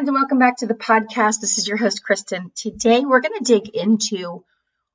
friends, 0.00 0.08
and 0.08 0.16
welcome 0.16 0.38
back 0.38 0.56
to 0.56 0.66
the 0.66 0.72
podcast. 0.72 1.42
This 1.42 1.58
is 1.58 1.68
your 1.68 1.76
host, 1.76 2.00
Kristin. 2.02 2.54
Today, 2.54 3.00
we're 3.00 3.20
going 3.20 3.38
to 3.38 3.44
dig 3.44 3.68
into 3.68 4.42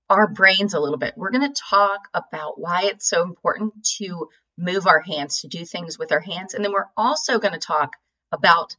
our 0.10 0.26
brains 0.26 0.74
a 0.74 0.80
little 0.80 0.98
bit. 0.98 1.14
We're 1.16 1.30
going 1.30 1.48
to 1.48 1.62
talk 1.70 2.08
about 2.12 2.60
why 2.60 2.86
it's 2.86 3.08
so 3.08 3.22
important 3.22 3.84
to 4.00 4.30
move 4.58 4.88
our 4.88 5.02
hands, 5.02 5.42
to 5.42 5.48
do 5.48 5.64
things 5.64 6.00
with 6.00 6.12
our 6.12 6.22
hands. 6.22 6.56
And 6.56 6.66
then 6.66 6.74
we're 6.74 6.90
also 6.98 7.38
going 7.38 7.54
to 7.54 7.60
talk 7.60 7.92
about 8.32 8.76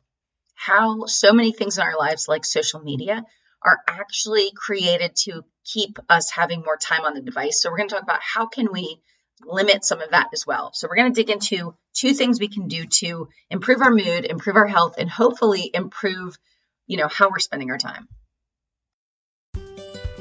how 0.56 1.06
so 1.06 1.32
many 1.32 1.52
things 1.52 1.78
in 1.78 1.84
our 1.84 1.96
lives, 1.96 2.26
like 2.26 2.44
social 2.44 2.80
media, 2.80 3.24
are 3.62 3.78
actually 3.86 4.50
created 4.52 5.14
to 5.26 5.44
keep 5.64 5.96
us 6.08 6.32
having 6.32 6.64
more 6.64 6.76
time 6.76 7.04
on 7.04 7.14
the 7.14 7.22
device. 7.22 7.62
So, 7.62 7.70
we're 7.70 7.76
going 7.76 7.88
to 7.90 7.94
talk 7.94 8.02
about 8.02 8.20
how 8.20 8.46
can 8.46 8.72
we 8.72 9.00
limit 9.44 9.84
some 9.84 10.00
of 10.00 10.10
that 10.10 10.30
as 10.32 10.46
well. 10.46 10.70
So 10.72 10.88
we're 10.88 10.96
going 10.96 11.12
to 11.12 11.20
dig 11.20 11.30
into 11.30 11.74
two 11.94 12.14
things 12.14 12.40
we 12.40 12.48
can 12.48 12.68
do 12.68 12.86
to 12.86 13.28
improve 13.50 13.82
our 13.82 13.90
mood, 13.90 14.24
improve 14.24 14.56
our 14.56 14.66
health, 14.66 14.94
and 14.98 15.10
hopefully 15.10 15.70
improve, 15.72 16.38
you 16.86 16.96
know, 16.96 17.08
how 17.08 17.28
we're 17.28 17.38
spending 17.38 17.70
our 17.70 17.78
time. 17.78 18.08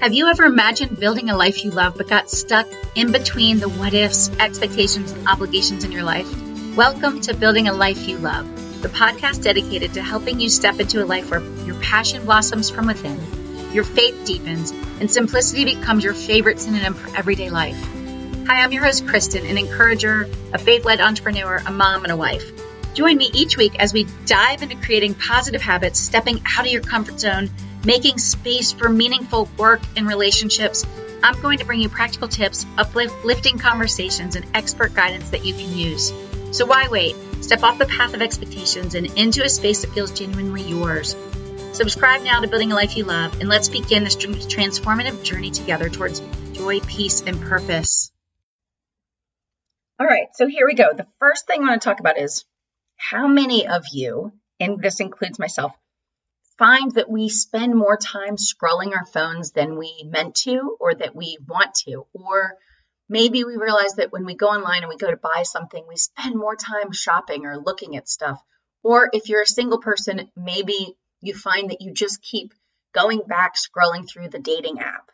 Have 0.02 0.14
you 0.14 0.28
ever 0.28 0.44
imagined 0.44 1.00
building 1.00 1.30
a 1.30 1.38
life 1.38 1.64
you 1.64 1.72
love 1.72 1.98
but 1.98 2.10
got 2.10 2.30
stuck 2.30 2.68
in 2.96 3.12
between 3.12 3.60
the 3.60 3.70
what 3.70 3.94
ifs, 3.94 4.30
expectations, 4.40 5.12
and 5.12 5.28
obligations 5.28 5.86
in 5.86 5.92
your 5.92 6.04
life? 6.04 6.28
Welcome 6.76 7.22
to 7.22 7.34
Building 7.34 7.70
a 7.70 7.74
Life 7.74 8.08
You 8.08 8.18
Love, 8.18 8.82
the 8.82 8.90
podcast 8.90 9.44
dedicated 9.44 9.94
to 9.94 10.04
helping 10.04 10.42
you 10.42 10.50
step 10.50 10.80
into 10.82 11.02
a 11.02 11.06
life 11.06 11.32
where 11.32 11.40
your 11.66 11.80
passion 11.80 12.26
blossoms 12.26 12.70
from 12.70 12.88
within, 12.88 13.18
your 13.72 13.86
faith 13.86 14.26
deepens, 14.26 14.72
and 15.00 15.10
simplicity 15.10 15.64
becomes 15.64 16.04
your 16.04 16.14
favorite 16.14 16.60
synonym 16.60 16.94
for 16.94 17.18
everyday 17.18 17.50
life. 17.50 17.95
Hi, 18.48 18.62
I'm 18.62 18.72
your 18.72 18.86
host, 18.86 19.08
Kristin, 19.08 19.50
an 19.50 19.58
encourager, 19.58 20.30
a 20.54 20.60
faith 20.60 20.86
led 20.86 21.02
entrepreneur, 21.02 21.64
a 21.66 21.72
mom, 21.72 22.04
and 22.04 22.12
a 22.12 22.16
wife. 22.16 22.44
Join 22.94 23.18
me 23.18 23.32
each 23.34 23.58
week 23.58 23.80
as 23.80 23.92
we 23.92 24.06
dive 24.28 24.62
into 24.62 24.76
creating 24.76 25.16
positive 25.16 25.64
habits, 25.64 26.00
stepping 26.00 26.44
out 26.56 26.64
of 26.64 26.72
your 26.72 26.84
comfort 26.84 27.20
zone, 27.20 27.50
making 27.86 28.20
space 28.20 28.72
for 28.72 28.88
meaningful 28.88 29.50
work 29.58 29.82
and 29.98 30.08
relationships. 30.08 30.86
I'm 31.24 31.42
going 31.42 31.58
to 31.58 31.66
bring 31.66 31.80
you 31.80 31.90
practical 31.90 32.28
tips, 32.28 32.68
uplifting 32.78 33.58
conversations, 33.58 34.36
and 34.36 34.46
expert 34.54 34.94
guidance 34.94 35.32
that 35.32 35.44
you 35.44 35.56
can 35.56 35.76
use. 35.76 36.14
So 36.52 36.68
why 36.68 36.88
wait? 36.88 37.16
Step 37.42 37.64
off 37.64 37.80
the 37.80 37.88
path 37.88 38.14
of 38.14 38.22
expectations 38.22 38.94
and 38.94 39.08
into 39.18 39.44
a 39.44 39.50
space 39.50 39.82
that 39.82 39.90
feels 39.90 40.12
genuinely 40.12 40.62
yours. 40.62 41.16
Subscribe 41.74 42.22
now 42.22 42.42
to 42.42 42.48
Building 42.48 42.72
a 42.72 42.76
Life 42.76 42.96
You 42.96 43.06
Love, 43.06 43.40
and 43.40 43.50
let's 43.50 43.70
begin 43.70 44.04
this 44.04 44.16
transformative 44.16 45.24
journey 45.24 45.50
together 45.50 45.90
towards 45.90 46.22
joy, 46.54 46.80
peace, 46.82 47.24
and 47.24 47.42
purpose. 47.42 48.12
All 49.98 50.06
right, 50.06 50.28
so 50.34 50.46
here 50.46 50.66
we 50.66 50.74
go. 50.74 50.90
The 50.94 51.08
first 51.20 51.48
thing 51.48 51.64
I 51.64 51.70
want 51.70 51.82
to 51.82 51.88
talk 51.88 52.02
about 52.02 52.18
is 52.18 52.44
how 52.98 53.28
many 53.28 53.66
of 53.66 53.86
you, 53.94 54.34
and 54.60 54.82
this 54.82 55.00
includes 55.00 55.40
myself, 55.40 55.72
find 56.58 56.92
that 56.96 57.10
we 57.10 57.30
spend 57.30 57.74
more 57.74 57.96
time 57.96 58.36
scrolling 58.36 58.94
our 58.94 59.06
phones 59.06 59.52
than 59.52 59.78
we 59.78 60.04
meant 60.06 60.36
to 60.36 60.76
or 60.82 60.94
that 60.96 61.16
we 61.16 61.38
want 61.48 61.76
to. 61.86 62.06
Or 62.14 62.58
maybe 63.08 63.46
we 63.46 63.56
realize 63.56 63.94
that 63.94 64.12
when 64.12 64.26
we 64.26 64.36
go 64.36 64.48
online 64.48 64.82
and 64.82 64.90
we 64.90 64.98
go 64.98 65.10
to 65.10 65.16
buy 65.16 65.44
something, 65.44 65.86
we 65.88 65.96
spend 65.96 66.36
more 66.36 66.58
time 66.58 66.92
shopping 66.92 67.46
or 67.46 67.58
looking 67.58 67.96
at 67.96 68.10
stuff. 68.10 68.42
Or 68.84 69.10
if 69.14 69.30
you're 69.30 69.44
a 69.44 69.48
single 69.48 69.80
person, 69.80 70.30
maybe 70.36 70.98
you 71.22 71.34
find 71.34 71.70
that 71.70 71.82
you 71.82 71.94
just 71.94 72.22
keep 72.22 72.54
going 72.94 73.22
back 73.26 73.56
scrolling 73.56 74.06
through 74.06 74.28
the 74.28 74.40
dating 74.40 74.80
app. 74.80 75.10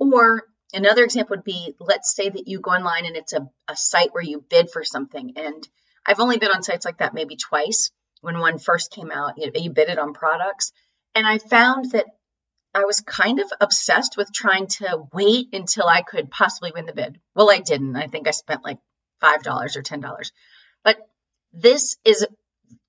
Or 0.00 0.42
Another 0.76 1.04
example 1.04 1.36
would 1.36 1.44
be 1.44 1.74
let's 1.80 2.14
say 2.14 2.28
that 2.28 2.46
you 2.46 2.60
go 2.60 2.70
online 2.70 3.06
and 3.06 3.16
it's 3.16 3.32
a, 3.32 3.48
a 3.66 3.74
site 3.74 4.12
where 4.12 4.22
you 4.22 4.44
bid 4.50 4.70
for 4.70 4.84
something. 4.84 5.32
And 5.36 5.66
I've 6.04 6.20
only 6.20 6.36
been 6.36 6.50
on 6.50 6.62
sites 6.62 6.84
like 6.84 6.98
that 6.98 7.14
maybe 7.14 7.36
twice. 7.36 7.90
When 8.20 8.38
one 8.38 8.58
first 8.58 8.92
came 8.92 9.10
out, 9.10 9.38
you, 9.38 9.50
you 9.54 9.70
bid 9.70 9.88
it 9.88 9.98
on 9.98 10.12
products. 10.12 10.72
And 11.14 11.26
I 11.26 11.38
found 11.38 11.92
that 11.92 12.04
I 12.74 12.84
was 12.84 13.00
kind 13.00 13.40
of 13.40 13.50
obsessed 13.58 14.18
with 14.18 14.34
trying 14.34 14.66
to 14.66 15.04
wait 15.14 15.48
until 15.54 15.86
I 15.86 16.02
could 16.02 16.30
possibly 16.30 16.72
win 16.74 16.84
the 16.84 16.92
bid. 16.92 17.18
Well, 17.34 17.50
I 17.50 17.60
didn't. 17.60 17.96
I 17.96 18.08
think 18.08 18.28
I 18.28 18.32
spent 18.32 18.62
like 18.62 18.78
$5 19.22 19.76
or 19.76 19.82
$10. 19.82 20.30
But 20.84 20.98
this 21.54 21.96
is 22.04 22.26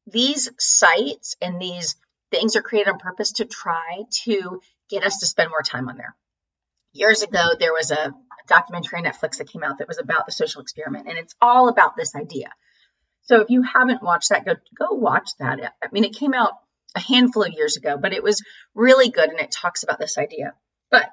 these 0.08 0.50
sites 0.60 1.38
and 1.42 1.62
these 1.62 1.96
things 2.32 2.58
are 2.58 2.62
created 2.62 2.92
on 2.92 3.00
purpose 3.00 3.32
to 3.34 3.46
try 3.46 4.04
to 4.26 4.60
get 4.90 5.06
us 5.06 5.20
to 5.20 5.26
spend 5.26 5.52
more 5.52 5.62
time 5.62 5.88
on 5.88 5.96
there 5.96 6.16
years 6.94 7.22
ago 7.24 7.52
there 7.60 7.74
was 7.74 7.92
a 7.92 8.14
documentary 8.48 9.00
on 9.00 9.06
Netflix 9.06 9.38
that 9.38 9.50
came 9.50 9.64
out 9.64 9.80
that 9.80 9.88
was 9.88 10.00
about 10.00 10.26
the 10.26 10.32
social 10.32 10.62
experiment, 10.62 11.08
and 11.08 11.18
it's 11.18 11.36
all 11.42 11.70
about 11.70 11.96
this 11.96 12.16
idea. 12.16 12.50
So 13.24 13.42
if 13.42 13.50
you 13.50 13.62
haven't 13.62 14.02
watched 14.02 14.30
that, 14.30 14.46
go 14.46 14.56
go 14.78 14.92
watch 14.92 15.32
that. 15.40 15.60
I 15.84 15.88
mean, 15.92 16.06
it 16.06 16.16
came 16.16 16.34
out 16.34 16.54
a 16.96 17.00
handful 17.00 17.44
of 17.44 17.54
years 17.54 17.78
ago, 17.78 17.98
but 18.02 18.14
it 18.14 18.24
was 18.24 18.44
really 18.74 19.10
good, 19.10 19.30
and 19.30 19.40
it 19.40 19.52
talks 19.52 19.84
about 19.84 20.00
this 20.00 20.18
idea. 20.18 20.54
But 20.90 21.10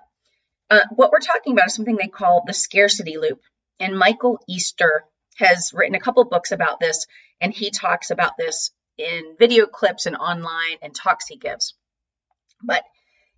uh, 0.71 0.81
what 0.91 1.11
we're 1.11 1.19
talking 1.19 1.53
about 1.53 1.67
is 1.67 1.75
something 1.75 1.97
they 1.97 2.09
call 2.09 2.45
the 2.47 2.53
scarcity 2.53 3.19
loop, 3.19 3.41
and 3.81 3.99
Michael 3.99 4.39
Easter 4.49 5.05
has 5.37 5.73
written 5.75 5.97
a 5.97 6.01
couple 6.01 6.25
books 6.25 6.53
about 6.53 6.79
this, 6.79 7.07
and 7.41 7.53
he 7.53 7.71
talks 7.71 8.11
about 8.11 8.37
this 8.39 8.71
in 8.97 9.35
video 9.39 9.67
clips 9.67 10.07
and 10.07 10.17
online 10.17 10.79
and 10.83 10.95
talks 10.95 11.27
he 11.27 11.37
gives. 11.37 11.75
But 12.63 12.85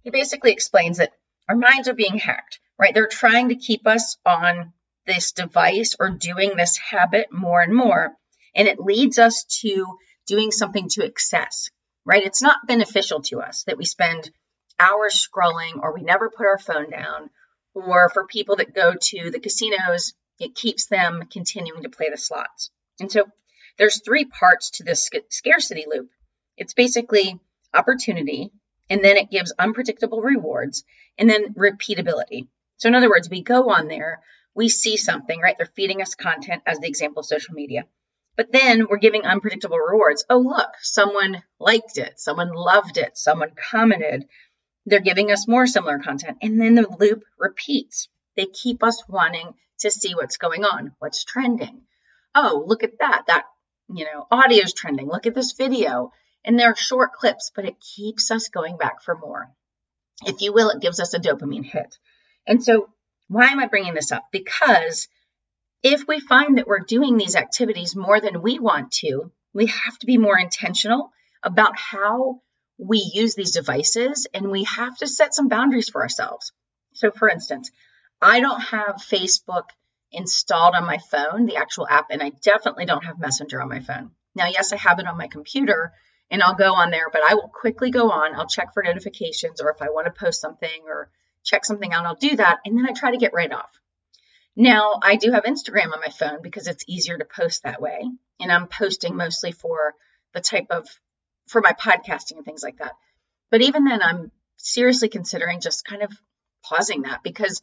he 0.02 0.10
basically 0.10 0.52
explains 0.52 0.98
that 0.98 1.12
our 1.48 1.56
minds 1.56 1.88
are 1.88 1.94
being 1.94 2.18
hacked, 2.18 2.60
right? 2.78 2.92
They're 2.94 3.06
trying 3.06 3.50
to 3.50 3.56
keep 3.56 3.86
us 3.86 4.16
on 4.24 4.72
this 5.06 5.32
device 5.32 5.94
or 5.98 6.10
doing 6.10 6.56
this 6.56 6.76
habit 6.76 7.28
more 7.32 7.60
and 7.60 7.74
more. 7.74 8.16
And 8.54 8.68
it 8.68 8.80
leads 8.80 9.18
us 9.18 9.44
to 9.60 9.86
doing 10.26 10.50
something 10.50 10.88
to 10.90 11.04
excess, 11.04 11.70
right? 12.04 12.24
It's 12.24 12.42
not 12.42 12.66
beneficial 12.66 13.22
to 13.22 13.40
us 13.40 13.64
that 13.64 13.78
we 13.78 13.84
spend 13.84 14.30
hours 14.78 15.14
scrolling 15.28 15.80
or 15.82 15.94
we 15.94 16.02
never 16.02 16.30
put 16.30 16.46
our 16.46 16.58
phone 16.58 16.90
down. 16.90 17.30
Or 17.74 18.08
for 18.08 18.26
people 18.26 18.56
that 18.56 18.74
go 18.74 18.94
to 18.98 19.30
the 19.30 19.38
casinos, 19.38 20.14
it 20.40 20.54
keeps 20.54 20.86
them 20.86 21.24
continuing 21.30 21.82
to 21.82 21.90
play 21.90 22.08
the 22.10 22.16
slots. 22.16 22.70
And 22.98 23.12
so 23.12 23.26
there's 23.78 24.02
three 24.02 24.24
parts 24.24 24.70
to 24.72 24.84
this 24.84 25.10
scarcity 25.28 25.84
loop. 25.86 26.08
It's 26.56 26.74
basically 26.74 27.38
opportunity, 27.74 28.50
and 28.88 29.04
then 29.04 29.16
it 29.16 29.30
gives 29.30 29.52
unpredictable 29.58 30.20
rewards 30.20 30.84
and 31.18 31.28
then 31.28 31.54
repeatability. 31.54 32.48
So, 32.76 32.88
in 32.88 32.94
other 32.94 33.08
words, 33.08 33.30
we 33.30 33.42
go 33.42 33.70
on 33.70 33.88
there, 33.88 34.20
we 34.54 34.68
see 34.68 34.96
something, 34.96 35.40
right? 35.40 35.56
They're 35.56 35.70
feeding 35.74 36.02
us 36.02 36.14
content 36.14 36.62
as 36.66 36.78
the 36.78 36.88
example 36.88 37.20
of 37.20 37.26
social 37.26 37.54
media. 37.54 37.84
But 38.36 38.52
then 38.52 38.86
we're 38.88 38.98
giving 38.98 39.24
unpredictable 39.24 39.78
rewards. 39.78 40.24
Oh, 40.28 40.38
look, 40.38 40.68
someone 40.80 41.42
liked 41.58 41.96
it, 41.96 42.20
someone 42.20 42.52
loved 42.52 42.98
it, 42.98 43.16
someone 43.16 43.52
commented. 43.70 44.26
They're 44.84 45.00
giving 45.00 45.32
us 45.32 45.48
more 45.48 45.66
similar 45.66 45.98
content. 45.98 46.38
And 46.42 46.60
then 46.60 46.74
the 46.74 46.86
loop 47.00 47.24
repeats. 47.38 48.08
They 48.36 48.46
keep 48.46 48.82
us 48.82 49.02
wanting 49.08 49.54
to 49.80 49.90
see 49.90 50.14
what's 50.14 50.36
going 50.36 50.64
on, 50.64 50.92
what's 50.98 51.24
trending. 51.24 51.82
Oh, 52.34 52.62
look 52.66 52.84
at 52.84 52.98
that. 53.00 53.24
That, 53.28 53.44
you 53.88 54.04
know, 54.04 54.26
audio 54.30 54.62
is 54.62 54.74
trending. 54.74 55.08
Look 55.08 55.26
at 55.26 55.34
this 55.34 55.52
video. 55.52 56.12
And 56.46 56.58
they're 56.58 56.74
short 56.74 57.12
clips, 57.12 57.50
but 57.54 57.66
it 57.66 57.80
keeps 57.80 58.30
us 58.30 58.48
going 58.48 58.78
back 58.78 59.02
for 59.02 59.18
more. 59.18 59.50
If 60.24 60.40
you 60.40 60.54
will, 60.54 60.70
it 60.70 60.80
gives 60.80 61.00
us 61.00 61.12
a 61.12 61.18
dopamine 61.18 61.64
hit. 61.64 61.98
And 62.46 62.64
so, 62.64 62.88
why 63.28 63.48
am 63.48 63.60
I 63.60 63.66
bringing 63.66 63.94
this 63.94 64.12
up? 64.12 64.28
Because 64.32 65.08
if 65.82 66.06
we 66.08 66.20
find 66.20 66.56
that 66.56 66.66
we're 66.66 66.80
doing 66.80 67.16
these 67.16 67.36
activities 67.36 67.94
more 67.94 68.20
than 68.20 68.40
we 68.40 68.58
want 68.58 68.92
to, 68.92 69.32
we 69.52 69.66
have 69.66 69.98
to 69.98 70.06
be 70.06 70.16
more 70.16 70.38
intentional 70.38 71.12
about 71.42 71.78
how 71.78 72.40
we 72.78 72.98
use 73.12 73.34
these 73.34 73.52
devices 73.52 74.26
and 74.32 74.50
we 74.50 74.64
have 74.64 74.96
to 74.98 75.06
set 75.06 75.34
some 75.34 75.48
boundaries 75.48 75.88
for 75.88 76.02
ourselves. 76.02 76.52
So, 76.94 77.10
for 77.10 77.28
instance, 77.28 77.70
I 78.22 78.40
don't 78.40 78.60
have 78.60 78.96
Facebook 78.96 79.64
installed 80.12 80.74
on 80.74 80.86
my 80.86 80.98
phone, 80.98 81.46
the 81.46 81.56
actual 81.56 81.86
app, 81.88 82.06
and 82.10 82.22
I 82.22 82.30
definitely 82.42 82.86
don't 82.86 83.04
have 83.04 83.18
Messenger 83.18 83.60
on 83.60 83.68
my 83.68 83.80
phone. 83.80 84.12
Now, 84.34 84.46
yes, 84.46 84.72
I 84.72 84.76
have 84.76 84.98
it 84.98 85.06
on 85.06 85.18
my 85.18 85.28
computer, 85.28 85.92
and 86.30 86.42
I'll 86.42 86.54
go 86.54 86.74
on 86.74 86.90
there, 86.90 87.08
but 87.12 87.22
I 87.28 87.34
will 87.34 87.48
quickly 87.48 87.90
go 87.90 88.10
on. 88.10 88.34
I'll 88.34 88.46
check 88.46 88.74
for 88.74 88.82
notifications 88.82 89.60
or 89.60 89.70
if 89.70 89.80
I 89.80 89.90
want 89.90 90.06
to 90.06 90.24
post 90.24 90.40
something 90.40 90.82
or 90.86 91.10
check 91.44 91.64
something 91.64 91.92
out, 91.92 92.06
I'll 92.06 92.16
do 92.16 92.36
that. 92.36 92.58
And 92.64 92.76
then 92.76 92.86
I 92.86 92.92
try 92.92 93.12
to 93.12 93.16
get 93.16 93.32
right 93.32 93.52
off. 93.52 93.70
Now, 94.56 94.98
I 95.02 95.16
do 95.16 95.32
have 95.32 95.44
Instagram 95.44 95.92
on 95.92 96.00
my 96.00 96.08
phone 96.08 96.40
because 96.42 96.66
it's 96.66 96.84
easier 96.88 97.18
to 97.18 97.24
post 97.24 97.62
that 97.62 97.80
way. 97.80 98.02
And 98.40 98.50
I'm 98.50 98.66
posting 98.66 99.14
mostly 99.14 99.52
for 99.52 99.94
the 100.32 100.40
type 100.40 100.66
of, 100.70 100.88
for 101.46 101.60
my 101.60 101.72
podcasting 101.72 102.36
and 102.36 102.44
things 102.44 102.62
like 102.62 102.78
that. 102.78 102.94
But 103.50 103.62
even 103.62 103.84
then, 103.84 104.02
I'm 104.02 104.32
seriously 104.56 105.08
considering 105.08 105.60
just 105.60 105.84
kind 105.84 106.02
of 106.02 106.10
pausing 106.64 107.02
that 107.02 107.22
because 107.22 107.62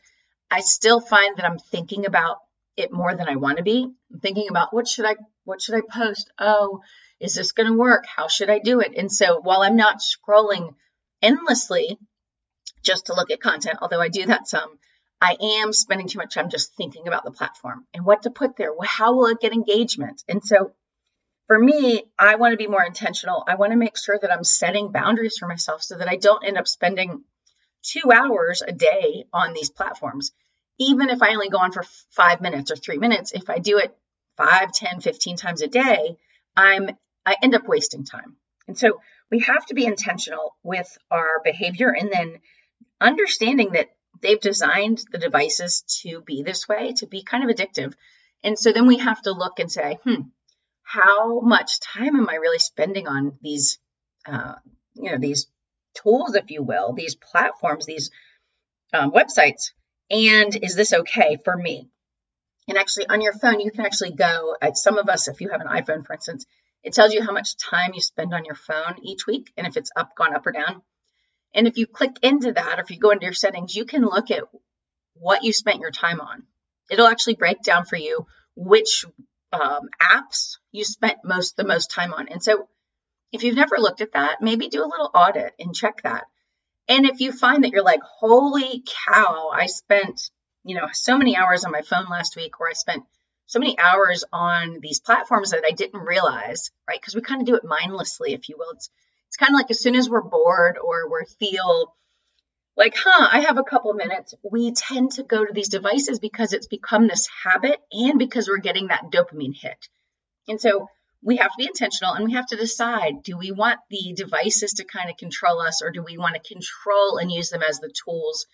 I 0.49 0.61
still 0.61 1.01
find 1.01 1.35
that 1.37 1.45
I'm 1.45 1.59
thinking 1.59 2.05
about 2.05 2.37
it 2.77 2.93
more 2.93 3.15
than 3.15 3.27
I 3.27 3.35
want 3.35 3.57
to 3.57 3.63
be. 3.63 3.91
I'm 4.11 4.19
thinking 4.19 4.47
about 4.49 4.73
what 4.73 4.87
should 4.87 5.05
I, 5.05 5.15
what 5.43 5.61
should 5.61 5.75
I 5.75 5.81
post? 5.81 6.31
Oh, 6.39 6.81
is 7.23 7.35
this 7.35 7.53
going 7.53 7.71
to 7.71 7.77
work? 7.77 8.05
How 8.05 8.27
should 8.27 8.49
I 8.49 8.59
do 8.59 8.81
it? 8.81 8.93
And 8.97 9.11
so 9.11 9.39
while 9.39 9.61
I'm 9.61 9.77
not 9.77 10.01
scrolling 10.01 10.75
endlessly 11.21 11.97
just 12.83 13.05
to 13.05 13.15
look 13.15 13.31
at 13.31 13.39
content, 13.39 13.79
although 13.81 14.01
I 14.01 14.09
do 14.09 14.25
that 14.25 14.47
some, 14.47 14.77
I 15.21 15.37
am 15.41 15.71
spending 15.71 16.09
too 16.09 16.19
much 16.19 16.33
time 16.33 16.49
just 16.49 16.75
thinking 16.75 17.07
about 17.07 17.23
the 17.23 17.31
platform 17.31 17.85
and 17.93 18.05
what 18.05 18.23
to 18.23 18.29
put 18.29 18.57
there. 18.57 18.71
How 18.83 19.15
will 19.15 19.27
it 19.27 19.39
get 19.39 19.53
engagement? 19.53 20.21
And 20.27 20.43
so 20.43 20.73
for 21.47 21.57
me, 21.57 22.03
I 22.19 22.35
want 22.35 22.51
to 22.51 22.57
be 22.57 22.67
more 22.67 22.83
intentional. 22.83 23.45
I 23.47 23.55
want 23.55 23.71
to 23.71 23.77
make 23.77 23.97
sure 23.97 24.19
that 24.21 24.31
I'm 24.31 24.43
setting 24.43 24.91
boundaries 24.91 25.37
for 25.37 25.47
myself 25.47 25.81
so 25.81 25.97
that 25.97 26.09
I 26.09 26.17
don't 26.17 26.45
end 26.45 26.57
up 26.57 26.67
spending 26.67 27.23
two 27.83 28.11
hours 28.11 28.61
a 28.67 28.73
day 28.73 29.23
on 29.31 29.53
these 29.53 29.69
platforms. 29.69 30.33
Even 30.77 31.09
if 31.09 31.21
I 31.21 31.29
only 31.29 31.49
go 31.49 31.59
on 31.59 31.71
for 31.71 31.85
five 32.11 32.41
minutes 32.41 32.69
or 32.69 32.75
three 32.75 32.97
minutes, 32.97 33.31
if 33.31 33.49
I 33.49 33.59
do 33.59 33.77
it 33.77 33.95
five, 34.35 34.73
ten, 34.73 34.99
fifteen 34.99 35.37
times 35.37 35.61
a 35.61 35.67
day, 35.67 36.17
I'm 36.55 36.89
I 37.25 37.35
end 37.41 37.55
up 37.55 37.67
wasting 37.67 38.05
time. 38.05 38.35
And 38.67 38.77
so 38.77 39.01
we 39.29 39.39
have 39.39 39.65
to 39.67 39.73
be 39.73 39.85
intentional 39.85 40.55
with 40.63 40.97
our 41.11 41.41
behavior 41.43 41.89
and 41.89 42.11
then 42.11 42.39
understanding 43.01 43.71
that 43.71 43.89
they've 44.21 44.39
designed 44.39 45.03
the 45.11 45.17
devices 45.17 45.83
to 46.01 46.21
be 46.21 46.43
this 46.43 46.67
way, 46.67 46.93
to 46.93 47.07
be 47.07 47.23
kind 47.23 47.43
of 47.43 47.55
addictive. 47.55 47.93
And 48.43 48.57
so 48.57 48.71
then 48.71 48.87
we 48.87 48.97
have 48.97 49.21
to 49.23 49.31
look 49.31 49.59
and 49.59 49.71
say, 49.71 49.99
hmm, 50.03 50.21
how 50.83 51.39
much 51.41 51.79
time 51.79 52.15
am 52.15 52.29
I 52.29 52.35
really 52.35 52.59
spending 52.59 53.07
on 53.07 53.37
these, 53.41 53.79
uh, 54.27 54.55
you 54.95 55.11
know, 55.11 55.17
these 55.17 55.47
tools, 55.95 56.35
if 56.35 56.51
you 56.51 56.61
will, 56.61 56.93
these 56.93 57.15
platforms, 57.15 57.85
these 57.85 58.11
um, 58.93 59.11
websites? 59.11 59.71
And 60.09 60.55
is 60.63 60.75
this 60.75 60.93
okay 60.93 61.37
for 61.43 61.55
me? 61.55 61.89
And 62.67 62.77
actually, 62.77 63.07
on 63.07 63.21
your 63.21 63.33
phone, 63.33 63.59
you 63.59 63.71
can 63.71 63.85
actually 63.85 64.11
go 64.11 64.55
at 64.61 64.77
some 64.77 64.97
of 64.97 65.09
us, 65.09 65.27
if 65.27 65.41
you 65.41 65.49
have 65.49 65.61
an 65.61 65.67
iPhone, 65.67 66.05
for 66.05 66.13
instance, 66.13 66.45
it 66.83 66.93
tells 66.93 67.13
you 67.13 67.23
how 67.23 67.31
much 67.31 67.57
time 67.57 67.93
you 67.93 68.01
spend 68.01 68.33
on 68.33 68.45
your 68.45 68.55
phone 68.55 68.95
each 69.01 69.25
week 69.25 69.51
and 69.57 69.65
if 69.65 69.77
it's 69.77 69.91
up, 69.95 70.15
gone 70.15 70.35
up 70.35 70.45
or 70.45 70.51
down. 70.51 70.81
And 71.53 71.67
if 71.67 71.77
you 71.77 71.87
click 71.87 72.17
into 72.21 72.51
that, 72.51 72.79
or 72.79 72.81
if 72.81 72.89
you 72.89 72.97
go 72.97 73.11
into 73.11 73.25
your 73.25 73.33
settings, 73.33 73.75
you 73.75 73.85
can 73.85 74.01
look 74.01 74.31
at 74.31 74.43
what 75.13 75.43
you 75.43 75.53
spent 75.53 75.79
your 75.79 75.91
time 75.91 76.19
on. 76.19 76.43
It'll 76.89 77.07
actually 77.07 77.35
break 77.35 77.61
down 77.61 77.85
for 77.85 77.95
you 77.95 78.25
which 78.55 79.05
um, 79.51 79.89
apps 80.01 80.57
you 80.71 80.83
spent 80.83 81.19
most 81.23 81.55
the 81.55 81.63
most 81.63 81.91
time 81.91 82.13
on. 82.13 82.27
And 82.27 82.43
so, 82.43 82.67
if 83.31 83.43
you've 83.43 83.55
never 83.55 83.77
looked 83.77 84.01
at 84.01 84.13
that, 84.13 84.41
maybe 84.41 84.67
do 84.67 84.83
a 84.83 84.87
little 84.87 85.09
audit 85.13 85.53
and 85.59 85.73
check 85.73 86.03
that. 86.03 86.25
And 86.87 87.05
if 87.05 87.19
you 87.19 87.31
find 87.31 87.63
that 87.63 87.71
you're 87.71 87.83
like, 87.83 88.01
holy 88.03 88.83
cow, 89.07 89.49
I 89.53 89.67
spent 89.67 90.29
you 90.63 90.75
know 90.75 90.87
so 90.91 91.17
many 91.17 91.35
hours 91.35 91.65
on 91.65 91.71
my 91.71 91.81
phone 91.81 92.05
last 92.09 92.35
week, 92.35 92.59
or 92.59 92.67
I 92.69 92.73
spent 92.73 93.03
so 93.45 93.59
many 93.59 93.77
hours 93.77 94.23
on 94.31 94.79
these 94.81 94.99
platforms 94.99 95.51
that 95.51 95.63
I 95.67 95.71
didn't 95.71 95.99
realize, 95.99 96.71
right? 96.87 96.99
Because 96.99 97.15
we 97.15 97.21
kind 97.21 97.41
of 97.41 97.47
do 97.47 97.55
it 97.55 97.63
mindlessly, 97.63 98.33
if 98.33 98.49
you 98.49 98.55
will. 98.57 98.71
It's 98.73 98.89
it's 99.27 99.37
kind 99.37 99.49
of 99.49 99.59
like 99.59 99.71
as 99.71 99.81
soon 99.81 99.95
as 99.95 100.09
we're 100.09 100.21
bored 100.21 100.77
or 100.77 101.09
we 101.09 101.25
feel 101.39 101.95
like, 102.77 102.95
huh, 102.95 103.29
I 103.31 103.41
have 103.41 103.57
a 103.57 103.63
couple 103.63 103.93
minutes, 103.93 104.35
we 104.43 104.71
tend 104.71 105.13
to 105.13 105.23
go 105.23 105.43
to 105.43 105.53
these 105.53 105.69
devices 105.69 106.19
because 106.19 106.53
it's 106.53 106.67
become 106.67 107.07
this 107.07 107.27
habit 107.43 107.79
and 107.91 108.19
because 108.19 108.47
we're 108.47 108.57
getting 108.57 108.87
that 108.87 109.11
dopamine 109.11 109.55
hit. 109.55 109.87
And 110.47 110.61
so 110.61 110.87
we 111.23 111.37
have 111.37 111.51
to 111.51 111.57
be 111.57 111.65
intentional 111.65 112.13
and 112.13 112.25
we 112.25 112.33
have 112.33 112.47
to 112.47 112.55
decide 112.55 113.23
do 113.23 113.37
we 113.37 113.51
want 113.51 113.79
the 113.89 114.13
devices 114.15 114.73
to 114.73 114.83
kind 114.83 115.09
of 115.09 115.17
control 115.17 115.61
us 115.61 115.81
or 115.81 115.89
do 115.89 116.03
we 116.03 116.17
want 116.17 116.35
to 116.35 116.53
control 116.53 117.17
and 117.17 117.31
use 117.31 117.49
them 117.49 117.63
as 117.67 117.79
the 117.79 117.93
tools 118.05 118.45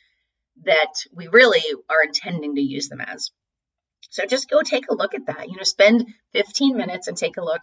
that 0.64 0.94
we 1.14 1.28
really 1.28 1.64
are 1.90 2.04
intending 2.04 2.56
to 2.56 2.62
use 2.62 2.90
them 2.90 3.02
as? 3.02 3.32
So 4.10 4.26
just 4.26 4.50
go 4.50 4.62
take 4.62 4.90
a 4.90 4.96
look 4.96 5.14
at 5.14 5.28
that. 5.28 5.50
You 5.50 5.58
know, 5.58 5.64
spend 5.64 6.08
15 6.34 6.76
minutes 6.76 7.08
and 7.08 7.18
take 7.18 7.38
a 7.38 7.44
look. 7.44 7.62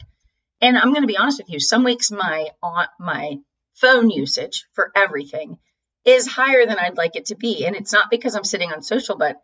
And 0.61 0.79
I'm 0.79 0.91
going 0.91 1.03
to 1.03 1.09
be 1.09 1.19
honest 1.19 1.39
with 1.39 1.51
you, 1.51 1.61
some 1.61 1.85
weeks 1.85 2.11
my 2.11 2.49
uh, 2.63 2.87
my 2.99 3.37
phone 3.75 4.09
usage 4.11 4.67
for 4.73 4.91
everything 4.97 5.59
is 6.05 6.27
higher 6.27 6.65
than 6.65 6.79
I'd 6.79 6.97
like 6.97 7.17
it 7.17 7.27
to 7.27 7.37
be. 7.37 7.67
And 7.67 7.77
it's 7.77 7.93
not 7.93 8.11
because 8.11 8.35
I'm 8.35 8.45
sitting 8.45 8.73
on 8.73 8.81
social, 8.83 9.17
but 9.17 9.37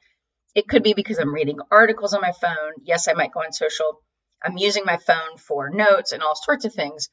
it 0.54 0.68
could 0.68 0.82
be 0.82 0.94
because 0.94 1.18
I'm 1.18 1.34
reading 1.34 1.58
articles 1.70 2.14
on 2.14 2.20
my 2.20 2.32
phone. 2.32 2.72
Yes, 2.84 3.08
I 3.08 3.14
might 3.14 3.32
go 3.32 3.40
on 3.40 3.52
social. 3.52 4.00
I'm 4.42 4.56
using 4.56 4.84
my 4.84 4.96
phone 4.96 5.38
for 5.38 5.70
notes 5.70 6.12
and 6.12 6.22
all 6.22 6.34
sorts 6.34 6.64
of 6.64 6.72
things, 6.72 7.08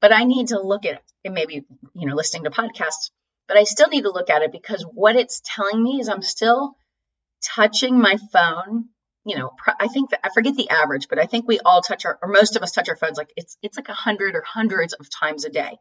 but 0.00 0.12
I 0.12 0.24
need 0.24 0.48
to 0.48 0.60
look 0.60 0.84
at 0.84 1.02
it. 1.24 1.32
maybe, 1.32 1.64
you 1.94 2.08
know, 2.08 2.14
listening 2.14 2.44
to 2.44 2.50
podcasts, 2.50 3.10
but 3.46 3.56
I 3.56 3.64
still 3.64 3.88
need 3.88 4.02
to 4.02 4.10
look 4.10 4.30
at 4.30 4.42
it 4.42 4.52
because 4.52 4.82
what 4.82 5.16
it's 5.16 5.42
telling 5.44 5.82
me 5.82 6.00
is 6.00 6.08
I'm 6.08 6.22
still 6.22 6.76
touching 7.42 8.00
my 8.00 8.16
phone 8.32 8.88
you 9.24 9.36
know, 9.36 9.52
I 9.80 9.88
think 9.88 10.10
that 10.10 10.20
I 10.22 10.28
forget 10.32 10.54
the 10.54 10.68
average, 10.68 11.08
but 11.08 11.18
I 11.18 11.26
think 11.26 11.46
we 11.46 11.60
all 11.60 11.80
touch 11.80 12.04
our, 12.04 12.18
or 12.22 12.28
most 12.28 12.56
of 12.56 12.62
us 12.62 12.72
touch 12.72 12.88
our 12.88 12.96
phones 12.96 13.16
like 13.16 13.32
it's 13.36 13.56
it's 13.62 13.76
like 13.76 13.88
a 13.88 13.94
hundred 13.94 14.34
or 14.34 14.42
hundreds 14.42 14.92
of 14.92 15.08
times 15.10 15.44
a 15.44 15.50
day. 15.50 15.78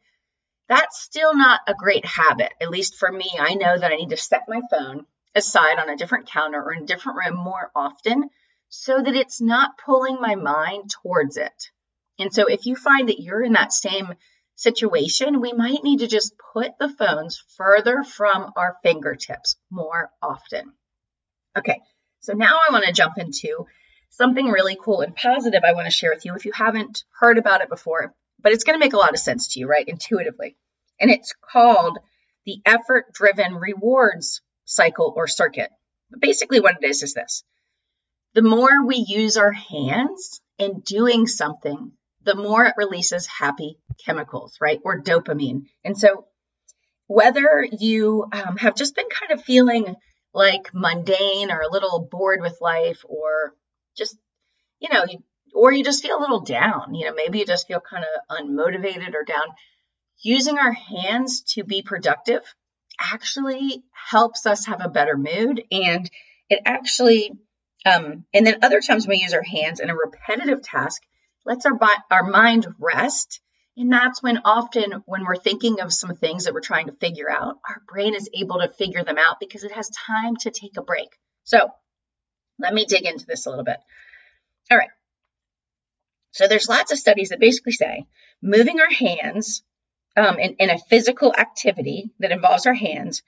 That's 0.69 1.01
still 1.01 1.35
not 1.35 1.59
a 1.67 1.73
great 1.73 2.05
habit. 2.05 2.53
At 2.61 2.69
least 2.69 2.95
for 2.95 3.11
me, 3.11 3.29
I 3.37 3.55
know 3.55 3.77
that 3.77 3.91
I 3.91 3.95
need 3.95 4.11
to 4.11 4.17
set 4.17 4.43
my 4.47 4.61
phone 4.71 5.05
aside 5.35 5.77
on 5.79 5.89
a 5.89 5.97
different 5.97 6.29
counter 6.29 6.61
or 6.61 6.73
in 6.73 6.83
a 6.83 6.87
different 6.87 7.17
room 7.17 7.35
more 7.35 7.69
often 7.75 8.29
so 8.69 9.01
that 9.01 9.15
it's 9.15 9.41
not 9.41 9.77
pulling 9.85 10.21
my 10.21 10.35
mind 10.35 10.89
towards 10.89 11.37
it. 11.37 11.69
And 12.17 12.33
so 12.33 12.47
if 12.47 12.65
you 12.65 12.75
find 12.75 13.09
that 13.09 13.19
you're 13.19 13.43
in 13.43 13.53
that 13.53 13.73
same 13.73 14.13
situation, 14.55 15.41
we 15.41 15.51
might 15.51 15.83
need 15.83 15.99
to 15.99 16.07
just 16.07 16.33
put 16.53 16.77
the 16.79 16.89
phones 16.89 17.43
further 17.57 18.03
from 18.03 18.51
our 18.55 18.77
fingertips 18.83 19.57
more 19.69 20.11
often. 20.21 20.73
Okay, 21.57 21.79
so 22.23 22.33
now 22.33 22.57
I 22.67 22.71
want 22.71 22.85
to 22.85 22.93
jump 22.93 23.17
into 23.17 23.67
something 24.09 24.47
really 24.47 24.77
cool 24.81 25.01
and 25.01 25.15
positive 25.15 25.63
I 25.63 25.73
want 25.73 25.87
to 25.87 25.91
share 25.91 26.11
with 26.13 26.23
you 26.23 26.33
if 26.35 26.45
you 26.45 26.53
haven't 26.53 27.03
heard 27.19 27.37
about 27.37 27.61
it 27.61 27.69
before, 27.69 28.13
but 28.41 28.53
it's 28.53 28.63
going 28.63 28.79
to 28.79 28.83
make 28.83 28.93
a 28.93 28.97
lot 28.97 29.11
of 29.11 29.19
sense 29.19 29.49
to 29.49 29.59
you, 29.59 29.67
right? 29.67 29.87
Intuitively. 29.87 30.55
And 31.01 31.11
it's 31.11 31.33
called 31.51 31.99
the 32.45 32.61
effort 32.65 33.11
driven 33.13 33.55
rewards 33.55 34.41
cycle 34.63 35.13
or 35.15 35.27
circuit. 35.27 35.69
Basically, 36.17 36.61
what 36.61 36.77
it 36.81 36.87
is 36.87 37.03
is 37.03 37.13
this 37.13 37.43
the 38.33 38.41
more 38.41 38.85
we 38.85 38.95
use 38.95 39.35
our 39.35 39.51
hands 39.51 40.41
in 40.57 40.79
doing 40.79 41.27
something, 41.27 41.91
the 42.23 42.35
more 42.35 42.65
it 42.65 42.75
releases 42.77 43.27
happy 43.27 43.77
chemicals, 44.05 44.57
right? 44.61 44.79
Or 44.85 45.01
dopamine. 45.01 45.65
And 45.83 45.97
so, 45.97 46.25
whether 47.07 47.67
you 47.79 48.27
um, 48.31 48.55
have 48.57 48.75
just 48.75 48.95
been 48.95 49.09
kind 49.09 49.37
of 49.37 49.43
feeling 49.43 49.95
like 50.33 50.73
mundane 50.73 51.51
or 51.51 51.61
a 51.61 51.71
little 51.71 52.07
bored 52.11 52.41
with 52.41 52.61
life 52.61 53.03
or 53.07 53.53
just, 53.95 54.17
you 54.79 54.89
know, 54.89 55.05
or 55.53 55.71
you 55.71 55.83
just 55.83 56.01
feel 56.01 56.17
a 56.17 56.21
little 56.21 56.41
down, 56.41 56.95
you 56.95 57.05
know, 57.05 57.13
maybe 57.13 57.39
you 57.39 57.45
just 57.45 57.67
feel 57.67 57.79
kind 57.79 58.03
of 58.03 58.37
unmotivated 58.37 59.13
or 59.13 59.23
down. 59.23 59.45
Using 60.21 60.57
our 60.57 60.71
hands 60.71 61.41
to 61.53 61.63
be 61.63 61.81
productive 61.81 62.41
actually 62.99 63.83
helps 63.91 64.45
us 64.45 64.65
have 64.65 64.83
a 64.83 64.89
better 64.89 65.17
mood 65.17 65.63
and 65.71 66.09
it 66.49 66.61
actually 66.65 67.31
um, 67.85 68.23
and 68.33 68.47
then 68.47 68.59
other 68.61 68.79
times 68.79 69.07
we 69.07 69.17
use 69.17 69.33
our 69.33 69.43
hands 69.43 69.79
in 69.79 69.89
a 69.89 69.95
repetitive 69.95 70.61
task 70.61 71.01
lets 71.45 71.65
our 71.65 71.77
our 72.11 72.23
mind 72.23 72.67
rest 72.79 73.41
and 73.75 73.91
that's 73.91 74.21
when 74.21 74.39
often 74.45 75.03
when 75.05 75.25
we're 75.25 75.35
thinking 75.35 75.81
of 75.81 75.91
some 75.91 76.15
things 76.15 76.45
that 76.45 76.53
we're 76.53 76.61
trying 76.61 76.87
to 76.87 76.93
figure 76.93 77.29
out, 77.29 77.59
our 77.67 77.81
brain 77.87 78.13
is 78.13 78.29
able 78.33 78.59
to 78.59 78.71
figure 78.71 79.03
them 79.03 79.17
out 79.17 79.39
because 79.39 79.63
it 79.63 79.71
has 79.71 79.89
time 79.89 80.35
to 80.37 80.51
take 80.51 80.77
a 80.77 80.83
break. 80.83 81.09
So 81.43 81.71
let 82.59 82.73
me 82.73 82.85
dig 82.85 83.05
into 83.05 83.25
this 83.25 83.45
a 83.45 83.49
little 83.49 83.65
bit. 83.65 83.77
All 84.71 84.77
right. 84.77 84.89
So 86.31 86.47
there's 86.47 86.69
lots 86.69 86.91
of 86.91 86.99
studies 86.99 87.29
that 87.29 87.39
basically 87.39 87.73
say 87.73 88.05
moving 88.41 88.79
our 88.79 88.91
hands 88.91 89.63
um, 90.15 90.37
in, 90.37 90.55
in 90.59 90.69
a 90.69 90.77
physical 90.77 91.33
activity 91.35 92.11
that 92.19 92.31
involves 92.31 92.67
our 92.67 92.73
hands 92.73 93.23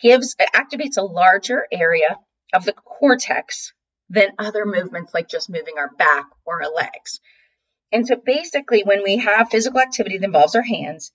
gives 0.00 0.36
activates 0.54 0.98
a 0.98 1.02
larger 1.02 1.66
area 1.72 2.18
of 2.52 2.64
the 2.64 2.72
cortex 2.72 3.72
than 4.10 4.32
other 4.38 4.64
movements 4.64 5.14
like 5.14 5.28
just 5.28 5.50
moving 5.50 5.74
our 5.78 5.90
back 5.96 6.26
or 6.44 6.62
our 6.62 6.72
legs. 6.72 7.20
And 7.94 8.08
so 8.08 8.16
basically, 8.16 8.82
when 8.82 9.04
we 9.04 9.18
have 9.18 9.50
physical 9.50 9.78
activity 9.78 10.18
that 10.18 10.24
involves 10.24 10.56
our 10.56 10.62
hands, 10.62 11.12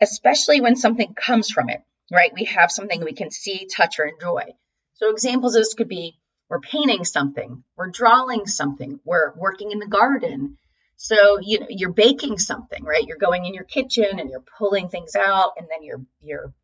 especially 0.00 0.60
when 0.60 0.76
something 0.76 1.12
comes 1.12 1.50
from 1.50 1.68
it, 1.68 1.82
right? 2.12 2.32
We 2.32 2.44
have 2.44 2.70
something 2.70 3.02
we 3.02 3.14
can 3.14 3.32
see, 3.32 3.66
touch, 3.66 3.98
or 3.98 4.04
enjoy. 4.04 4.54
So 4.94 5.10
examples 5.10 5.56
of 5.56 5.62
this 5.62 5.74
could 5.74 5.88
be 5.88 6.20
we're 6.48 6.60
painting 6.60 7.04
something, 7.04 7.64
we're 7.76 7.90
drawing 7.90 8.46
something, 8.46 9.00
we're 9.04 9.32
working 9.34 9.72
in 9.72 9.80
the 9.80 9.88
garden. 9.88 10.56
So 10.96 11.40
you 11.40 11.58
know 11.60 11.66
you're 11.68 11.92
baking 11.92 12.38
something, 12.38 12.84
right? 12.84 13.04
You're 13.04 13.16
going 13.16 13.44
in 13.44 13.54
your 13.54 13.64
kitchen 13.64 14.20
and 14.20 14.30
you're 14.30 14.44
pulling 14.56 14.88
things 14.88 15.16
out, 15.16 15.54
and 15.58 15.66
then 15.68 15.82
you're 15.82 16.04
you're 16.22 16.54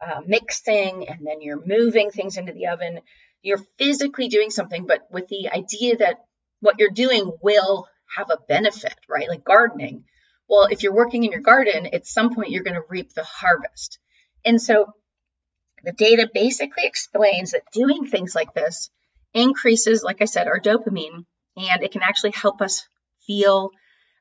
uh, 0.00 0.22
mixing, 0.26 1.06
and 1.06 1.26
then 1.26 1.42
you're 1.42 1.62
moving 1.66 2.10
things 2.10 2.38
into 2.38 2.54
the 2.54 2.68
oven. 2.68 3.00
You're 3.42 3.64
physically 3.76 4.28
doing 4.28 4.48
something, 4.48 4.86
but 4.86 5.06
with 5.10 5.28
the 5.28 5.50
idea 5.50 5.98
that 5.98 6.24
what 6.60 6.76
you're 6.78 6.90
doing 6.90 7.30
will 7.42 7.88
have 8.14 8.30
a 8.30 8.38
benefit, 8.48 8.94
right? 9.08 9.28
Like 9.28 9.44
gardening. 9.44 10.04
Well, 10.48 10.68
if 10.70 10.82
you're 10.82 10.94
working 10.94 11.24
in 11.24 11.32
your 11.32 11.40
garden, 11.40 11.86
at 11.92 12.06
some 12.06 12.34
point 12.34 12.50
you're 12.50 12.62
going 12.62 12.74
to 12.74 12.84
reap 12.88 13.12
the 13.12 13.24
harvest. 13.24 13.98
And 14.44 14.60
so 14.60 14.92
the 15.82 15.92
data 15.92 16.28
basically 16.32 16.84
explains 16.84 17.50
that 17.50 17.72
doing 17.72 18.06
things 18.06 18.34
like 18.34 18.54
this 18.54 18.90
increases, 19.34 20.02
like 20.02 20.22
I 20.22 20.26
said, 20.26 20.46
our 20.46 20.60
dopamine, 20.60 21.24
and 21.56 21.82
it 21.82 21.92
can 21.92 22.02
actually 22.02 22.32
help 22.32 22.60
us 22.62 22.88
feel, 23.26 23.70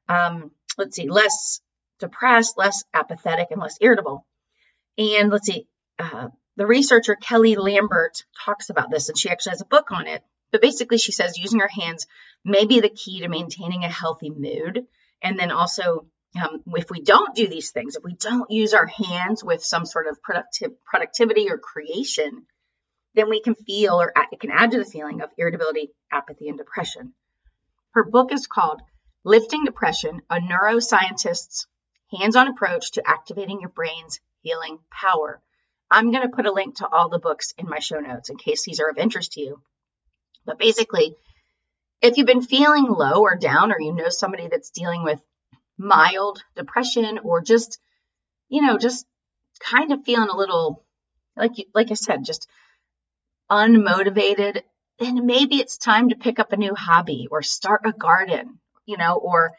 um, 0.09 0.51
let's 0.77 0.95
see, 0.95 1.09
less 1.09 1.61
depressed, 1.99 2.57
less 2.57 2.83
apathetic, 2.93 3.49
and 3.51 3.61
less 3.61 3.77
irritable. 3.81 4.25
And 4.97 5.29
let's 5.29 5.45
see, 5.45 5.67
uh, 5.99 6.29
the 6.57 6.65
researcher 6.65 7.15
Kelly 7.15 7.55
Lambert 7.55 8.23
talks 8.45 8.69
about 8.69 8.89
this, 8.89 9.09
and 9.09 9.17
she 9.17 9.29
actually 9.29 9.51
has 9.51 9.61
a 9.61 9.65
book 9.65 9.91
on 9.91 10.07
it. 10.07 10.23
But 10.51 10.61
basically, 10.61 10.97
she 10.97 11.11
says 11.11 11.37
using 11.37 11.61
our 11.61 11.67
hands 11.67 12.07
may 12.43 12.65
be 12.65 12.79
the 12.79 12.89
key 12.89 13.21
to 13.21 13.27
maintaining 13.27 13.83
a 13.83 13.89
healthy 13.89 14.29
mood 14.29 14.85
And 15.21 15.39
then 15.39 15.51
also, 15.51 16.07
um, 16.41 16.61
if 16.67 16.91
we 16.91 17.01
don't 17.01 17.35
do 17.35 17.47
these 17.47 17.71
things, 17.71 17.95
if 17.95 18.03
we 18.03 18.13
don't 18.13 18.51
use 18.51 18.73
our 18.73 18.85
hands 18.85 19.43
with 19.43 19.63
some 19.63 19.85
sort 19.85 20.07
of 20.07 20.21
productive 20.21 20.71
productivity 20.83 21.49
or 21.49 21.57
creation, 21.57 22.45
then 23.15 23.29
we 23.29 23.41
can 23.41 23.55
feel 23.55 23.99
or 23.99 24.13
it 24.31 24.39
can 24.39 24.51
add 24.51 24.71
to 24.71 24.77
the 24.77 24.85
feeling 24.85 25.21
of 25.21 25.31
irritability, 25.37 25.91
apathy, 26.11 26.49
and 26.49 26.57
depression. 26.57 27.13
Her 27.91 28.03
book 28.03 28.31
is 28.33 28.45
called 28.45 28.81
Lifting 29.23 29.63
Depression, 29.65 30.21
a 30.29 30.39
neuroscientist's 30.39 31.65
hands-on 32.11 32.49
approach 32.49 32.91
to 32.91 33.09
activating 33.09 33.61
your 33.61 33.69
brain's 33.69 34.19
healing 34.41 34.79
power. 34.91 35.41
I'm 35.89 36.11
going 36.11 36.23
to 36.29 36.35
put 36.35 36.45
a 36.45 36.51
link 36.51 36.75
to 36.77 36.87
all 36.87 37.09
the 37.09 37.19
books 37.19 37.53
in 37.57 37.69
my 37.69 37.79
show 37.79 37.99
notes 37.99 38.29
in 38.29 38.37
case 38.37 38.63
these 38.65 38.79
are 38.79 38.89
of 38.89 38.97
interest 38.97 39.33
to 39.33 39.41
you. 39.41 39.61
But 40.45 40.59
basically, 40.59 41.15
if 42.01 42.17
you've 42.17 42.27
been 42.27 42.41
feeling 42.41 42.85
low 42.87 43.21
or 43.21 43.35
down, 43.35 43.71
or 43.71 43.79
you 43.79 43.93
know 43.93 44.09
somebody 44.09 44.47
that's 44.47 44.69
dealing 44.69 45.03
with 45.03 45.21
mild 45.77 46.43
depression, 46.55 47.19
or 47.23 47.41
just, 47.41 47.79
you 48.49 48.61
know, 48.61 48.77
just 48.77 49.05
kind 49.59 49.91
of 49.91 50.03
feeling 50.03 50.29
a 50.29 50.37
little, 50.37 50.83
like 51.35 51.57
you, 51.57 51.65
like 51.73 51.91
I 51.91 51.95
said, 51.95 52.23
just 52.23 52.47
unmotivated, 53.49 54.61
then 54.99 55.25
maybe 55.25 55.57
it's 55.57 55.77
time 55.77 56.09
to 56.09 56.15
pick 56.15 56.39
up 56.39 56.53
a 56.53 56.57
new 56.57 56.73
hobby 56.75 57.27
or 57.29 57.41
start 57.41 57.81
a 57.85 57.91
garden, 57.91 58.59
you 58.85 58.97
know, 58.97 59.15
or 59.15 59.53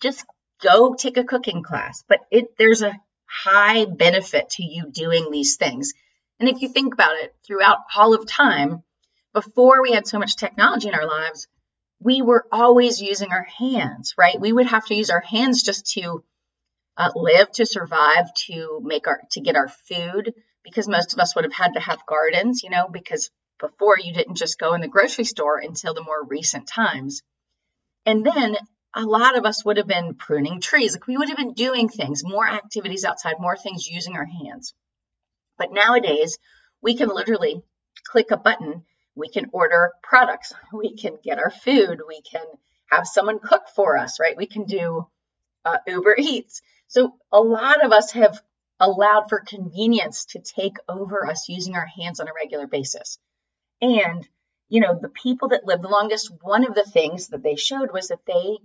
just 0.00 0.24
go 0.62 0.94
take 0.94 1.16
a 1.16 1.24
cooking 1.24 1.62
class. 1.62 2.04
But 2.08 2.20
it 2.30 2.56
there's 2.58 2.82
a 2.82 2.98
high 3.26 3.84
benefit 3.84 4.50
to 4.50 4.64
you 4.64 4.90
doing 4.90 5.30
these 5.30 5.56
things. 5.56 5.92
And 6.38 6.48
if 6.48 6.62
you 6.62 6.68
think 6.68 6.94
about 6.94 7.16
it, 7.16 7.34
throughout 7.46 7.78
all 7.96 8.14
of 8.14 8.26
time, 8.26 8.82
before 9.34 9.82
we 9.82 9.92
had 9.92 10.06
so 10.06 10.18
much 10.18 10.36
technology 10.36 10.88
in 10.88 10.94
our 10.94 11.06
lives, 11.06 11.48
we 12.00 12.22
were 12.22 12.46
always 12.50 13.02
using 13.02 13.30
our 13.30 13.46
hands, 13.58 14.14
right? 14.16 14.40
We 14.40 14.52
would 14.52 14.66
have 14.66 14.86
to 14.86 14.94
use 14.94 15.10
our 15.10 15.20
hands 15.20 15.62
just 15.62 15.92
to 15.92 16.24
uh, 16.96 17.10
live, 17.14 17.50
to 17.52 17.66
survive, 17.66 18.32
to 18.46 18.80
make 18.82 19.06
our, 19.06 19.20
to 19.32 19.40
get 19.40 19.56
our 19.56 19.68
food, 19.68 20.32
because 20.62 20.88
most 20.88 21.12
of 21.12 21.18
us 21.18 21.34
would 21.34 21.44
have 21.44 21.52
had 21.52 21.74
to 21.74 21.80
have 21.80 22.06
gardens, 22.06 22.62
you 22.62 22.70
know, 22.70 22.88
because 22.90 23.30
before 23.60 23.98
you 23.98 24.12
didn't 24.12 24.36
just 24.36 24.58
go 24.58 24.74
in 24.74 24.80
the 24.80 24.88
grocery 24.88 25.24
store 25.24 25.58
until 25.58 25.94
the 25.94 26.02
more 26.02 26.24
recent 26.24 26.66
times. 26.66 27.22
And 28.06 28.24
then 28.24 28.56
a 28.94 29.02
lot 29.02 29.36
of 29.36 29.44
us 29.44 29.64
would 29.64 29.76
have 29.76 29.88
been 29.88 30.14
pruning 30.14 30.60
trees. 30.60 30.94
Like 30.94 31.06
we 31.06 31.16
would 31.16 31.28
have 31.28 31.38
been 31.38 31.54
doing 31.54 31.88
things, 31.88 32.22
more 32.24 32.46
activities 32.46 33.04
outside, 33.04 33.36
more 33.38 33.56
things 33.56 33.88
using 33.88 34.16
our 34.16 34.26
hands. 34.26 34.74
But 35.58 35.72
nowadays, 35.72 36.38
we 36.80 36.96
can 36.96 37.08
literally 37.08 37.62
click 38.06 38.30
a 38.30 38.36
button. 38.36 38.84
We 39.14 39.28
can 39.28 39.50
order 39.52 39.92
products. 40.02 40.52
We 40.72 40.96
can 40.96 41.18
get 41.22 41.38
our 41.38 41.50
food. 41.50 42.02
We 42.06 42.20
can 42.22 42.46
have 42.90 43.06
someone 43.06 43.38
cook 43.38 43.68
for 43.74 43.96
us, 43.96 44.20
right? 44.20 44.36
We 44.36 44.46
can 44.46 44.64
do 44.64 45.06
uh, 45.64 45.78
Uber 45.86 46.16
Eats. 46.18 46.62
So 46.88 47.14
a 47.32 47.40
lot 47.40 47.84
of 47.84 47.92
us 47.92 48.12
have 48.12 48.40
allowed 48.80 49.28
for 49.28 49.40
convenience 49.40 50.26
to 50.26 50.40
take 50.40 50.76
over 50.88 51.26
us 51.26 51.48
using 51.48 51.74
our 51.74 51.86
hands 51.86 52.20
on 52.20 52.28
a 52.28 52.34
regular 52.34 52.66
basis. 52.66 53.18
And, 53.80 54.28
you 54.68 54.80
know, 54.80 54.98
the 55.00 55.08
people 55.08 55.48
that 55.48 55.64
live 55.64 55.82
the 55.82 55.88
longest, 55.88 56.30
one 56.42 56.66
of 56.66 56.74
the 56.74 56.84
things 56.84 57.28
that 57.28 57.42
they 57.42 57.56
showed 57.56 57.92
was 57.92 58.08
that 58.08 58.26
they 58.26 58.58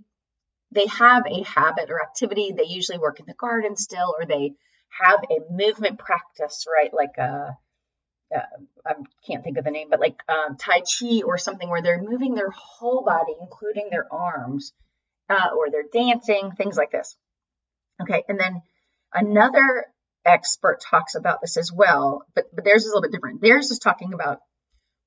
they 0.72 0.86
have 0.86 1.24
a 1.26 1.42
habit 1.42 1.90
or 1.90 2.00
activity. 2.02 2.52
They 2.52 2.64
usually 2.64 2.98
work 2.98 3.18
in 3.18 3.26
the 3.26 3.34
garden 3.34 3.76
still, 3.76 4.14
or 4.18 4.24
they 4.24 4.54
have 5.00 5.24
a 5.24 5.52
movement 5.52 5.98
practice, 5.98 6.64
right? 6.72 6.92
Like 6.94 7.18
a, 7.18 7.56
uh, 8.34 8.40
I 8.86 8.94
can't 9.26 9.42
think 9.42 9.58
of 9.58 9.64
the 9.64 9.70
name, 9.70 9.88
but 9.90 10.00
like 10.00 10.20
um, 10.28 10.56
Tai 10.56 10.80
Chi 10.80 11.22
or 11.24 11.38
something 11.38 11.68
where 11.68 11.82
they're 11.82 12.02
moving 12.02 12.34
their 12.34 12.50
whole 12.50 13.04
body, 13.04 13.34
including 13.40 13.88
their 13.90 14.06
arms, 14.12 14.72
uh, 15.28 15.48
or 15.56 15.70
they're 15.70 15.84
dancing, 15.92 16.52
things 16.52 16.76
like 16.76 16.90
this. 16.90 17.16
Okay, 18.00 18.24
and 18.28 18.38
then 18.38 18.62
another 19.12 19.86
expert 20.24 20.80
talks 20.80 21.14
about 21.14 21.40
this 21.40 21.56
as 21.56 21.72
well, 21.72 22.24
but, 22.34 22.44
but 22.54 22.64
theirs 22.64 22.84
is 22.84 22.90
a 22.90 22.94
little 22.94 23.02
bit 23.02 23.12
different. 23.12 23.40
Theirs 23.40 23.70
is 23.70 23.78
talking 23.78 24.12
about 24.12 24.40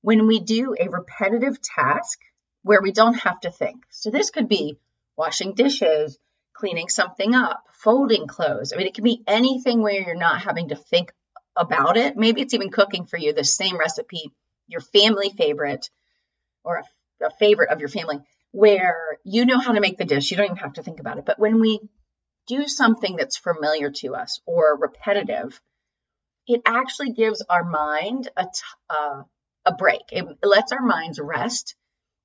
when 0.01 0.27
we 0.27 0.39
do 0.39 0.75
a 0.79 0.89
repetitive 0.89 1.61
task 1.61 2.19
where 2.63 2.81
we 2.81 2.91
don't 2.91 3.15
have 3.15 3.39
to 3.41 3.51
think. 3.51 3.83
So 3.89 4.09
this 4.09 4.29
could 4.29 4.47
be 4.47 4.77
washing 5.17 5.53
dishes, 5.53 6.17
cleaning 6.53 6.89
something 6.89 7.33
up, 7.35 7.63
folding 7.73 8.27
clothes. 8.27 8.73
I 8.73 8.77
mean, 8.77 8.87
it 8.87 8.93
can 8.93 9.03
be 9.03 9.21
anything 9.27 9.81
where 9.81 10.01
you're 10.01 10.15
not 10.15 10.41
having 10.41 10.69
to 10.69 10.75
think 10.75 11.11
about 11.55 11.97
it. 11.97 12.15
Maybe 12.17 12.41
it's 12.41 12.53
even 12.53 12.69
cooking 12.69 13.05
for 13.05 13.17
you 13.17 13.33
the 13.33 13.43
same 13.43 13.77
recipe, 13.77 14.31
your 14.67 14.81
family 14.81 15.29
favorite, 15.29 15.89
or 16.63 16.77
a, 16.77 17.25
a 17.25 17.29
favorite 17.31 17.69
of 17.69 17.79
your 17.79 17.89
family, 17.89 18.19
where 18.51 19.17
you 19.23 19.45
know 19.45 19.59
how 19.59 19.73
to 19.73 19.81
make 19.81 19.97
the 19.97 20.05
dish. 20.05 20.31
You 20.31 20.37
don't 20.37 20.47
even 20.47 20.57
have 20.57 20.73
to 20.73 20.83
think 20.83 20.99
about 20.99 21.17
it. 21.17 21.25
But 21.25 21.39
when 21.39 21.59
we 21.59 21.79
do 22.47 22.67
something 22.67 23.15
that's 23.15 23.37
familiar 23.37 23.91
to 23.91 24.15
us 24.15 24.41
or 24.45 24.77
repetitive, 24.77 25.59
it 26.47 26.61
actually 26.65 27.11
gives 27.11 27.43
our 27.49 27.63
mind 27.63 28.29
a, 28.35 28.43
t- 28.43 28.49
uh, 28.89 29.23
a 29.65 29.73
break. 29.73 30.01
It 30.11 30.25
lets 30.43 30.71
our 30.71 30.81
minds 30.81 31.19
rest 31.19 31.75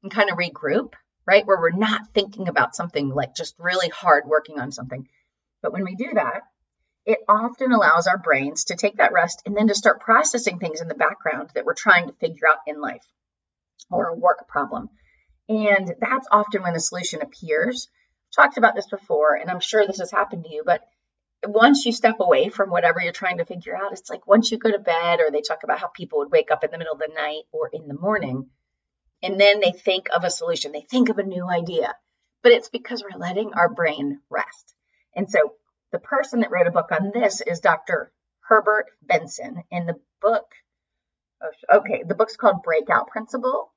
and 0.02 0.12
kind 0.12 0.30
of 0.30 0.38
regroup 0.38 0.94
right? 1.28 1.46
Where 1.46 1.60
we're 1.60 1.70
not 1.70 2.14
thinking 2.14 2.48
about 2.48 2.74
something 2.74 3.10
like 3.10 3.34
just 3.34 3.54
really 3.58 3.90
hard 3.90 4.24
working 4.26 4.58
on 4.58 4.72
something. 4.72 5.06
But 5.62 5.74
when 5.74 5.84
we 5.84 5.94
do 5.94 6.14
that, 6.14 6.40
it 7.08 7.18
often 7.28 7.72
allows 7.72 8.06
our 8.06 8.18
brains 8.18 8.66
to 8.66 8.76
take 8.76 8.98
that 8.98 9.12
rest 9.12 9.42
and 9.46 9.56
then 9.56 9.68
to 9.68 9.74
start 9.74 10.00
processing 10.00 10.58
things 10.58 10.80
in 10.80 10.88
the 10.88 10.94
background 10.94 11.50
that 11.54 11.64
we're 11.64 11.74
trying 11.74 12.06
to 12.06 12.12
figure 12.14 12.46
out 12.48 12.58
in 12.66 12.80
life 12.80 13.04
or 13.90 14.08
a 14.08 14.14
work 14.14 14.46
problem. 14.46 14.88
And 15.48 15.94
that's 16.00 16.28
often 16.30 16.62
when 16.62 16.74
the 16.74 16.80
solution 16.80 17.22
appears. 17.22 17.88
I've 18.28 18.44
talked 18.44 18.58
about 18.58 18.74
this 18.74 18.88
before, 18.88 19.34
and 19.34 19.50
I'm 19.50 19.60
sure 19.60 19.86
this 19.86 19.98
has 19.98 20.10
happened 20.10 20.44
to 20.44 20.52
you, 20.52 20.62
but 20.64 20.82
once 21.42 21.86
you 21.86 21.92
step 21.92 22.20
away 22.20 22.50
from 22.50 22.70
whatever 22.70 23.00
you're 23.00 23.12
trying 23.12 23.38
to 23.38 23.44
figure 23.46 23.76
out, 23.76 23.92
it's 23.92 24.10
like 24.10 24.26
once 24.26 24.52
you 24.52 24.58
go 24.58 24.70
to 24.70 24.78
bed, 24.78 25.20
or 25.20 25.30
they 25.30 25.40
talk 25.40 25.62
about 25.64 25.78
how 25.78 25.88
people 25.88 26.18
would 26.18 26.30
wake 26.30 26.50
up 26.50 26.62
in 26.62 26.70
the 26.70 26.78
middle 26.78 26.92
of 26.92 26.98
the 27.00 27.10
night 27.14 27.44
or 27.52 27.70
in 27.72 27.88
the 27.88 27.98
morning 27.98 28.50
and 29.22 29.40
then 29.40 29.60
they 29.60 29.72
think 29.72 30.06
of 30.14 30.24
a 30.24 30.30
solution, 30.30 30.72
they 30.72 30.86
think 30.88 31.08
of 31.08 31.18
a 31.18 31.24
new 31.24 31.48
idea. 31.48 31.94
But 32.42 32.52
it's 32.52 32.68
because 32.68 33.02
we're 33.02 33.18
letting 33.18 33.52
our 33.54 33.68
brain 33.68 34.20
rest. 34.30 34.74
And 35.14 35.28
so 35.28 35.54
the 35.92 35.98
person 35.98 36.40
that 36.40 36.50
wrote 36.50 36.66
a 36.66 36.72
book 36.72 36.90
on 36.92 37.10
this 37.12 37.40
is 37.40 37.60
Dr. 37.60 38.12
Herbert 38.40 38.86
Benson. 39.02 39.62
And 39.70 39.88
the 39.88 40.00
book, 40.20 40.52
okay, 41.72 42.02
the 42.06 42.14
book's 42.14 42.36
called 42.36 42.62
Breakout 42.62 43.08
Principle. 43.08 43.72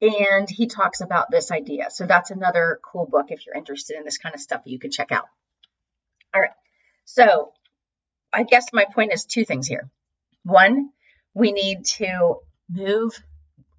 And 0.00 0.48
he 0.48 0.66
talks 0.66 1.02
about 1.02 1.30
this 1.30 1.50
idea. 1.50 1.90
So 1.90 2.06
that's 2.06 2.30
another 2.30 2.80
cool 2.82 3.06
book 3.06 3.26
if 3.28 3.44
you're 3.44 3.56
interested 3.56 3.98
in 3.98 4.04
this 4.04 4.18
kind 4.18 4.34
of 4.34 4.40
stuff 4.40 4.62
you 4.64 4.78
can 4.78 4.90
check 4.90 5.12
out. 5.12 5.26
All 6.34 6.40
right. 6.40 6.50
So 7.04 7.52
I 8.32 8.44
guess 8.44 8.72
my 8.72 8.86
point 8.86 9.12
is 9.12 9.24
two 9.24 9.44
things 9.44 9.66
here. 9.66 9.90
One, 10.44 10.90
we 11.34 11.52
need 11.52 11.84
to 11.96 12.36
move 12.70 13.22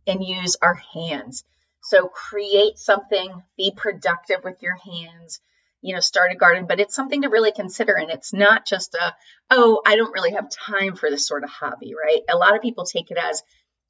and 0.06 0.24
use 0.24 0.58
our 0.62 0.76
hands. 0.76 1.44
So 1.84 2.08
create 2.08 2.78
something, 2.78 3.42
be 3.58 3.72
productive 3.76 4.44
with 4.44 4.62
your 4.62 4.78
hands, 4.78 5.42
you 5.82 5.94
know, 5.94 6.00
start 6.00 6.32
a 6.32 6.36
garden, 6.36 6.66
but 6.68 6.80
it's 6.80 6.96
something 6.96 7.24
to 7.24 7.30
really 7.30 7.52
consider. 7.52 7.94
And 7.94 8.12
it's 8.12 8.34
not 8.34 8.66
just 8.66 8.94
a, 8.96 9.16
oh, 9.50 9.82
I 9.86 9.96
don't 9.96 10.14
really 10.14 10.34
have 10.34 10.50
time 10.50 10.96
for 10.96 11.10
this 11.10 11.28
sort 11.28 11.44
of 11.44 11.50
hobby, 11.50 11.94
right? 11.94 12.22
A 12.30 12.38
lot 12.38 12.56
of 12.56 12.62
people 12.62 12.86
take 12.86 13.12
it 13.12 13.18
as, 13.18 13.44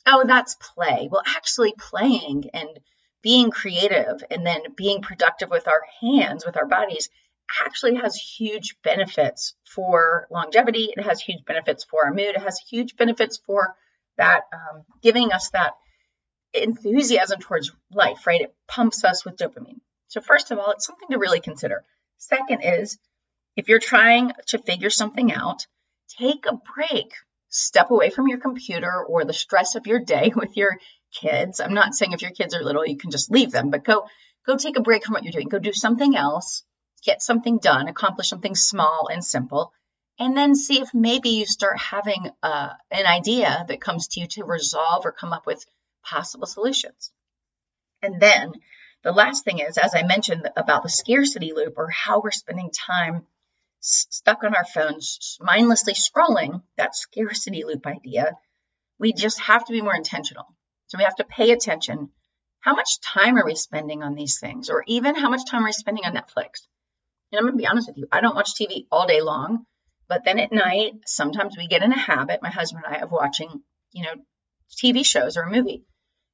oh, 0.06 0.24
that's 0.26 0.56
play. 0.56 1.10
Well, 1.12 1.24
actually, 1.26 1.74
playing 1.78 2.50
and 2.54 2.70
being 3.22 3.52
creative 3.52 4.24
and 4.32 4.46
then 4.46 4.62
being 4.76 5.02
productive 5.02 5.50
with 5.50 5.68
our 5.68 5.84
hands, 6.02 6.46
with 6.46 6.58
our 6.58 6.66
bodies, 6.66 7.10
actually 7.66 7.96
has 7.96 8.16
huge 8.16 8.78
benefits 8.84 9.54
for 9.66 10.28
longevity. 10.32 10.94
It 10.96 11.04
has 11.04 11.22
huge 11.22 11.46
benefits 11.46 11.84
for 11.84 12.06
our 12.06 12.14
mood. 12.14 12.36
It 12.36 12.42
has 12.42 12.60
huge 12.60 12.96
benefits 12.96 13.38
for 13.46 13.76
that, 14.18 14.44
um, 14.54 14.84
giving 15.02 15.32
us 15.32 15.50
that 15.52 15.74
enthusiasm 16.54 17.40
towards 17.40 17.72
life, 17.92 18.26
right? 18.26 18.42
It 18.42 18.56
pumps 18.68 19.04
us 19.04 19.26
with 19.26 19.38
dopamine. 19.38 19.82
So, 20.12 20.20
first 20.20 20.52
of 20.52 20.60
all, 20.60 20.72
it's 20.72 20.86
something 20.86 21.08
to 21.12 21.20
really 21.20 21.40
consider. 21.40 21.86
Second 22.18 22.64
is 22.64 23.00
if 23.56 23.70
you're 23.70 23.80
trying 23.80 24.34
to 24.48 24.58
figure 24.58 24.90
something 24.90 25.32
out, 25.32 25.66
take 26.20 26.46
a 26.46 26.60
break. 26.76 27.14
Step 27.48 27.92
away 27.92 28.10
from 28.10 28.28
your 28.28 28.40
computer 28.40 29.06
or 29.06 29.24
the 29.24 29.32
stress 29.32 29.76
of 29.76 29.88
your 29.88 30.00
day 30.00 30.34
with 30.36 30.58
your 30.58 30.78
kids. 31.14 31.62
I'm 31.62 31.74
not 31.74 31.96
saying 31.96 32.12
if 32.12 32.22
your 32.22 32.32
kids 32.32 32.54
are 32.54 32.62
little, 32.62 32.86
you 32.86 32.98
can 32.98 33.10
just 33.10 33.32
leave 33.32 33.52
them, 33.52 33.70
but 33.70 33.86
go 33.86 34.06
go 34.46 34.58
take 34.58 34.78
a 34.78 34.82
break 34.82 35.06
from 35.06 35.14
what 35.14 35.24
you're 35.24 35.32
doing. 35.32 35.48
Go 35.48 35.60
do 35.60 35.72
something 35.72 36.18
else, 36.18 36.64
get 37.06 37.22
something 37.22 37.60
done, 37.60 37.88
accomplish 37.88 38.28
something 38.28 38.56
small 38.56 39.08
and 39.10 39.24
simple, 39.24 39.72
and 40.20 40.36
then 40.36 40.56
see 40.56 40.82
if 40.82 40.94
maybe 40.94 41.30
you 41.30 41.46
start 41.46 41.80
having 41.80 42.32
uh, 42.44 42.74
an 42.92 43.06
idea 43.06 43.64
that 43.70 43.80
comes 43.80 44.10
to 44.10 44.20
you 44.20 44.28
to 44.28 44.44
resolve 44.44 45.06
or 45.06 45.14
come 45.14 45.32
up 45.32 45.46
with 45.46 45.66
possible 46.04 46.48
solutions. 46.48 47.14
And 48.02 48.20
then 48.20 48.52
the 49.04 49.12
last 49.12 49.44
thing 49.44 49.60
is, 49.60 49.78
as 49.78 49.96
I 49.96 50.04
mentioned 50.04 50.50
about 50.56 50.84
the 50.84 50.90
scarcity 50.90 51.54
loop 51.54 51.74
or 51.78 51.90
how 51.90 52.22
we're 52.22 52.32
spending 52.32 52.72
time 52.72 53.26
stuck 53.80 54.44
on 54.44 54.56
our 54.56 54.66
phones, 54.66 55.38
mindlessly 55.42 55.94
scrolling, 55.94 56.62
that 56.78 56.96
scarcity 56.96 57.64
loop 57.64 57.86
idea, 57.88 58.34
we 59.00 59.12
just 59.12 59.40
have 59.42 59.66
to 59.66 59.74
be 59.74 59.82
more 59.82 59.96
intentional. 59.96 60.46
So 60.88 60.98
we 60.98 61.04
have 61.04 61.16
to 61.16 61.24
pay 61.24 61.52
attention. 61.52 62.10
How 62.60 62.76
much 62.76 63.02
time 63.02 63.38
are 63.38 63.46
we 63.46 63.56
spending 63.56 64.04
on 64.04 64.14
these 64.14 64.40
things? 64.40 64.70
Or 64.70 64.84
even 64.86 65.16
how 65.16 65.30
much 65.30 65.50
time 65.50 65.64
are 65.64 65.70
we 65.70 65.72
spending 65.72 66.06
on 66.06 66.14
Netflix? 66.14 66.68
And 67.32 67.40
I'm 67.40 67.46
going 67.46 67.54
to 67.54 67.58
be 67.58 67.68
honest 67.68 67.88
with 67.88 67.98
you, 67.98 68.08
I 68.12 68.22
don't 68.22 68.36
watch 68.36 68.54
TV 68.54 68.86
all 68.92 69.08
day 69.08 69.22
long, 69.22 69.66
but 70.08 70.26
then 70.26 70.38
at 70.38 70.52
night, 70.52 70.94
sometimes 71.06 71.56
we 71.58 71.68
get 71.68 71.82
in 71.82 71.92
a 71.92 71.98
habit, 71.98 72.44
my 72.44 72.52
husband 72.52 72.84
and 72.86 72.96
I, 72.96 73.00
of 73.00 73.12
watching, 73.12 73.64
you 73.94 74.04
know, 74.04 74.14
TV 74.84 75.06
shows 75.06 75.38
or 75.38 75.44
a 75.44 75.52
movie. 75.52 75.86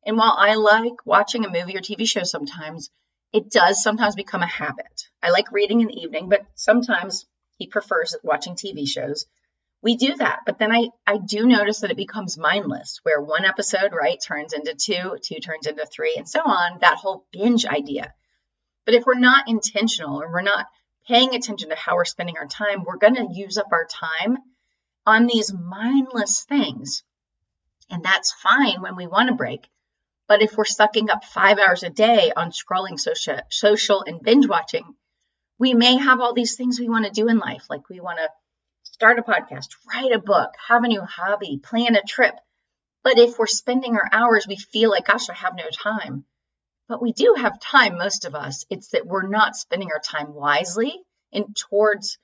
And 0.07 0.17
while 0.17 0.35
I 0.37 0.55
like 0.55 1.05
watching 1.05 1.43
a 1.43 1.49
movie 1.49 1.75
or 1.75 1.81
TV 1.81 2.07
show 2.07 2.23
sometimes, 2.23 2.89
it 3.33 3.51
does 3.51 3.83
sometimes 3.83 4.15
become 4.15 4.41
a 4.41 4.47
habit. 4.47 5.09
I 5.21 5.31
like 5.31 5.51
reading 5.51 5.81
in 5.81 5.87
the 5.87 6.01
evening, 6.01 6.29
but 6.29 6.45
sometimes 6.55 7.25
he 7.57 7.67
prefers 7.67 8.15
watching 8.23 8.55
TV 8.55 8.87
shows. 8.87 9.25
We 9.81 9.97
do 9.97 10.15
that, 10.15 10.39
but 10.45 10.59
then 10.59 10.71
I, 10.71 10.91
I 11.05 11.17
do 11.17 11.45
notice 11.45 11.81
that 11.81 11.91
it 11.91 11.97
becomes 11.97 12.37
mindless, 12.37 13.01
where 13.03 13.21
one 13.21 13.43
episode, 13.43 13.91
right, 13.91 14.17
turns 14.17 14.53
into 14.53 14.75
two, 14.75 15.17
two 15.21 15.41
turns 15.41 15.67
into 15.67 15.85
three, 15.85 16.15
and 16.15 16.27
so 16.27 16.39
on, 16.39 16.79
that 16.79 16.97
whole 16.97 17.27
binge 17.33 17.65
idea. 17.65 18.13
But 18.85 18.95
if 18.95 19.05
we're 19.05 19.19
not 19.19 19.49
intentional 19.49 20.21
or 20.21 20.31
we're 20.31 20.41
not 20.41 20.67
paying 21.05 21.35
attention 21.35 21.67
to 21.69 21.75
how 21.75 21.95
we're 21.95 22.05
spending 22.05 22.37
our 22.37 22.47
time, 22.47 22.85
we're 22.85 22.95
going 22.95 23.15
to 23.15 23.27
use 23.33 23.57
up 23.57 23.73
our 23.73 23.85
time 23.85 24.37
on 25.05 25.27
these 25.27 25.53
mindless 25.53 26.45
things. 26.45 27.03
And 27.89 28.03
that's 28.03 28.31
fine 28.31 28.81
when 28.81 28.95
we 28.95 29.05
want 29.05 29.27
to 29.27 29.35
break. 29.35 29.67
But 30.27 30.41
if 30.41 30.57
we're 30.57 30.65
sucking 30.65 31.09
up 31.09 31.23
five 31.23 31.57
hours 31.57 31.83
a 31.83 31.89
day 31.89 32.31
on 32.35 32.51
scrolling 32.51 32.99
social, 32.99 33.39
social 33.49 34.03
and 34.05 34.21
binge 34.21 34.47
watching, 34.47 34.95
we 35.57 35.73
may 35.73 35.97
have 35.97 36.19
all 36.19 36.33
these 36.33 36.55
things 36.55 36.79
we 36.79 36.89
want 36.89 37.05
to 37.05 37.11
do 37.11 37.27
in 37.29 37.39
life. 37.39 37.65
Like 37.69 37.89
we 37.89 37.99
want 37.99 38.19
to 38.19 38.29
start 38.83 39.19
a 39.19 39.21
podcast, 39.21 39.69
write 39.87 40.11
a 40.11 40.19
book, 40.19 40.51
have 40.67 40.83
a 40.83 40.87
new 40.87 41.01
hobby, 41.01 41.59
plan 41.63 41.95
a 41.95 42.01
trip. 42.01 42.35
But 43.03 43.17
if 43.17 43.39
we're 43.39 43.47
spending 43.47 43.95
our 43.95 44.09
hours, 44.11 44.45
we 44.47 44.57
feel 44.57 44.89
like, 44.89 45.07
gosh, 45.07 45.29
I 45.29 45.33
have 45.33 45.55
no 45.55 45.69
time. 45.71 46.25
But 46.89 47.01
we 47.01 47.13
do 47.13 47.35
have 47.37 47.59
time, 47.59 47.97
most 47.97 48.25
of 48.25 48.35
us. 48.35 48.65
It's 48.69 48.89
that 48.89 49.05
we're 49.05 49.27
not 49.27 49.55
spending 49.55 49.89
our 49.93 49.99
time 49.99 50.33
wisely 50.33 50.93
and 51.31 51.55
towards 51.55 52.17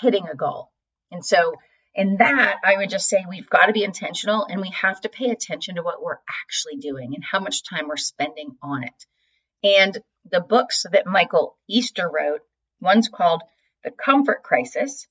hitting 0.00 0.26
a 0.28 0.34
goal. 0.34 0.70
And 1.10 1.24
so 1.24 1.54
in 1.94 2.16
that, 2.16 2.56
I 2.64 2.78
would 2.78 2.90
just 2.90 3.08
say 3.08 3.24
we've 3.28 3.50
got 3.50 3.66
to 3.66 3.72
be 3.72 3.84
intentional 3.84 4.46
and 4.48 4.60
we 4.60 4.70
have 4.70 5.00
to 5.02 5.08
pay 5.08 5.30
attention 5.30 5.76
to 5.76 5.82
what 5.82 6.02
we're 6.02 6.20
actually 6.42 6.76
doing 6.76 7.14
and 7.14 7.22
how 7.22 7.40
much 7.40 7.64
time 7.64 7.88
we're 7.88 7.96
spending 7.96 8.56
on 8.62 8.84
it. 8.84 9.06
And 9.62 9.98
the 10.30 10.40
books 10.40 10.86
that 10.90 11.06
Michael 11.06 11.56
Easter 11.68 12.08
wrote, 12.08 12.40
one's 12.80 13.08
called 13.08 13.42
The 13.84 13.90
Comfort 13.90 14.42
Crisis, 14.42 15.06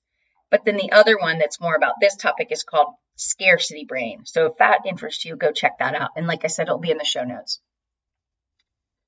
but 0.50 0.66
then 0.66 0.76
the 0.76 0.92
other 0.92 1.18
one 1.18 1.38
that's 1.38 1.62
more 1.62 1.76
about 1.76 1.96
this 2.02 2.16
topic 2.16 2.48
is 2.52 2.64
called 2.64 2.94
Scarcity 3.16 3.86
Brain. 3.86 4.26
So 4.26 4.48
if 4.48 4.58
that 4.58 4.86
interests 4.86 5.24
you, 5.24 5.36
go 5.36 5.52
check 5.52 5.78
that 5.80 5.96
out. 5.96 6.12
And 6.16 6.28
like 6.28 6.44
I 6.44 6.48
said, 6.48 6.64
it'll 6.64 6.80
be 6.80 6.92
in 6.92 6.98
the 6.98 7.06
show 7.06 7.24
notes. 7.24 7.60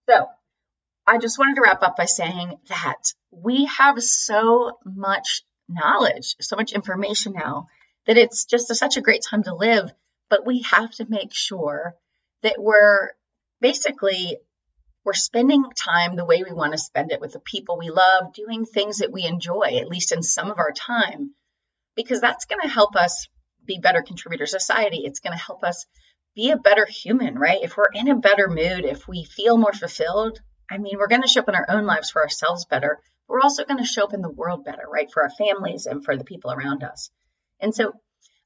So 0.07 0.27
I 1.07 1.17
just 1.17 1.39
wanted 1.39 1.55
to 1.55 1.61
wrap 1.61 1.81
up 1.81 1.97
by 1.97 2.05
saying 2.05 2.59
that 2.69 3.13
we 3.31 3.65
have 3.65 4.01
so 4.01 4.77
much 4.85 5.43
knowledge, 5.67 6.35
so 6.39 6.55
much 6.55 6.73
information 6.73 7.33
now 7.33 7.67
that 8.05 8.17
it's 8.17 8.45
just 8.45 8.69
a, 8.69 8.75
such 8.75 8.97
a 8.97 9.01
great 9.01 9.23
time 9.27 9.43
to 9.43 9.55
live. 9.55 9.91
But 10.29 10.45
we 10.45 10.61
have 10.63 10.91
to 10.95 11.05
make 11.07 11.33
sure 11.33 11.95
that 12.41 12.55
we're 12.57 13.11
basically 13.61 14.37
we're 15.03 15.13
spending 15.13 15.63
time 15.75 16.15
the 16.15 16.25
way 16.25 16.43
we 16.43 16.53
want 16.53 16.71
to 16.71 16.77
spend 16.77 17.11
it 17.11 17.19
with 17.19 17.33
the 17.33 17.39
people 17.39 17.77
we 17.77 17.89
love, 17.89 18.33
doing 18.33 18.65
things 18.65 18.99
that 18.99 19.11
we 19.11 19.25
enjoy, 19.25 19.77
at 19.79 19.89
least 19.89 20.13
in 20.13 20.23
some 20.23 20.49
of 20.49 20.59
our 20.59 20.71
time, 20.71 21.31
because 21.95 22.21
that's 22.21 22.45
going 22.45 22.61
to 22.61 22.69
help 22.69 22.95
us 22.95 23.27
be 23.65 23.79
better 23.79 24.01
contributors 24.01 24.51
to 24.51 24.59
society. 24.59 25.01
It's 25.03 25.19
going 25.19 25.37
to 25.37 25.43
help 25.43 25.63
us 25.63 25.85
be 26.35 26.51
a 26.51 26.57
better 26.57 26.85
human, 26.85 27.37
right? 27.37 27.59
If 27.61 27.75
we're 27.75 27.91
in 27.93 28.07
a 28.07 28.15
better 28.15 28.47
mood, 28.47 28.85
if 28.85 29.07
we 29.07 29.25
feel 29.25 29.57
more 29.57 29.73
fulfilled, 29.73 30.39
I 30.71 30.77
mean, 30.77 30.97
we're 30.97 31.07
going 31.07 31.21
to 31.21 31.27
show 31.27 31.41
up 31.41 31.49
in 31.49 31.55
our 31.55 31.67
own 31.69 31.85
lives 31.85 32.09
for 32.09 32.21
ourselves 32.21 32.65
better 32.65 32.99
we're 33.27 33.41
also 33.41 33.65
going 33.65 33.79
to 33.79 33.85
show 33.85 34.03
up 34.03 34.13
in 34.13 34.21
the 34.21 34.29
world 34.29 34.65
better, 34.65 34.83
right? 34.91 35.11
For 35.11 35.23
our 35.23 35.29
families 35.29 35.85
and 35.85 36.03
for 36.03 36.17
the 36.17 36.23
people 36.23 36.51
around 36.51 36.83
us. 36.83 37.09
And 37.59 37.73
so 37.73 37.93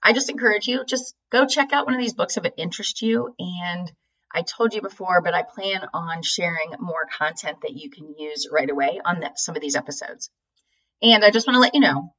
I 0.04 0.14
just 0.14 0.30
encourage 0.30 0.68
you, 0.68 0.86
just 0.86 1.16
go 1.32 1.46
check 1.46 1.74
out 1.74 1.86
one 1.86 1.96
of 1.96 2.02
these 2.02 2.14
books 2.14 2.38
if 2.38 2.46
it 2.46 2.54
interests 2.58 3.02
you. 3.02 3.34
And 3.40 3.92
I 4.34 4.42
told 4.42 4.74
you 4.74 4.82
before, 4.82 5.22
but 5.22 5.34
I 5.34 5.44
plan 5.44 5.88
on 5.94 6.22
sharing 6.22 6.72
more 6.80 7.08
content 7.18 7.60
that 7.62 7.76
you 7.76 7.90
can 7.90 8.14
use 8.18 8.48
right 8.52 8.70
away 8.70 9.02
on 9.04 9.20
the, 9.20 9.32
some 9.36 9.56
of 9.56 9.62
these 9.62 9.76
episodes. 9.76 10.30
And 11.02 11.24
I 11.24 11.32
just 11.32 11.48
want 11.48 11.56
to 11.56 11.62
let 11.62 11.76
you 11.76 11.82
know, 11.82 12.14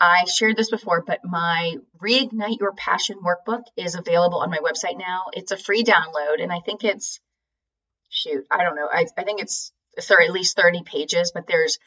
I 0.00 0.24
shared 0.24 0.56
this 0.56 0.70
before, 0.70 1.04
but 1.06 1.20
my 1.24 1.76
Reignite 2.02 2.58
Your 2.58 2.72
Passion 2.72 3.18
workbook 3.24 3.62
is 3.76 3.94
available 3.94 4.38
on 4.38 4.50
my 4.50 4.58
website 4.58 4.98
now. 4.98 5.26
It's 5.32 5.52
a 5.52 5.56
free 5.56 5.84
download, 5.84 6.42
and 6.42 6.52
I 6.52 6.58
think 6.58 6.82
it's, 6.82 7.20
shoot, 8.08 8.44
I 8.50 8.64
don't 8.64 8.74
know, 8.74 8.88
I, 8.92 9.06
I 9.16 9.22
think 9.22 9.40
it's 9.40 9.72
sorry, 9.98 10.26
at 10.26 10.32
least 10.32 10.56
30 10.56 10.82
pages, 10.84 11.32
but 11.32 11.46
there's 11.46 11.78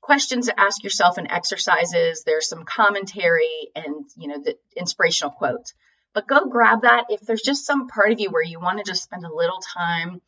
questions 0.00 0.46
to 0.46 0.60
ask 0.60 0.84
yourself 0.84 1.18
and 1.18 1.30
exercises. 1.30 2.22
There's 2.24 2.48
some 2.48 2.64
commentary 2.64 3.70
and, 3.74 4.04
you 4.16 4.28
know, 4.28 4.38
the 4.38 4.56
inspirational 4.76 5.32
quotes. 5.32 5.74
But 6.14 6.28
go 6.28 6.46
grab 6.46 6.82
that 6.82 7.06
if 7.10 7.20
there's 7.20 7.42
just 7.42 7.66
some 7.66 7.88
part 7.88 8.12
of 8.12 8.20
you 8.20 8.30
where 8.30 8.42
you 8.42 8.60
want 8.60 8.78
to 8.78 8.84
just 8.84 9.02
spend 9.02 9.24
a 9.24 9.34
little 9.34 9.60
time 9.60 10.22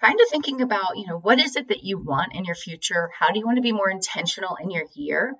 kind 0.00 0.20
of 0.20 0.28
thinking 0.28 0.60
about, 0.60 0.98
you 0.98 1.06
know, 1.06 1.18
what 1.18 1.38
is 1.38 1.56
it 1.56 1.68
that 1.68 1.84
you 1.84 1.98
want 1.98 2.34
in 2.34 2.44
your 2.44 2.56
future? 2.56 3.10
How 3.18 3.30
do 3.30 3.38
you 3.38 3.46
want 3.46 3.56
to 3.56 3.62
be 3.62 3.72
more 3.72 3.88
intentional 3.88 4.56
in 4.60 4.70
your 4.70 4.84
year? 4.94 5.34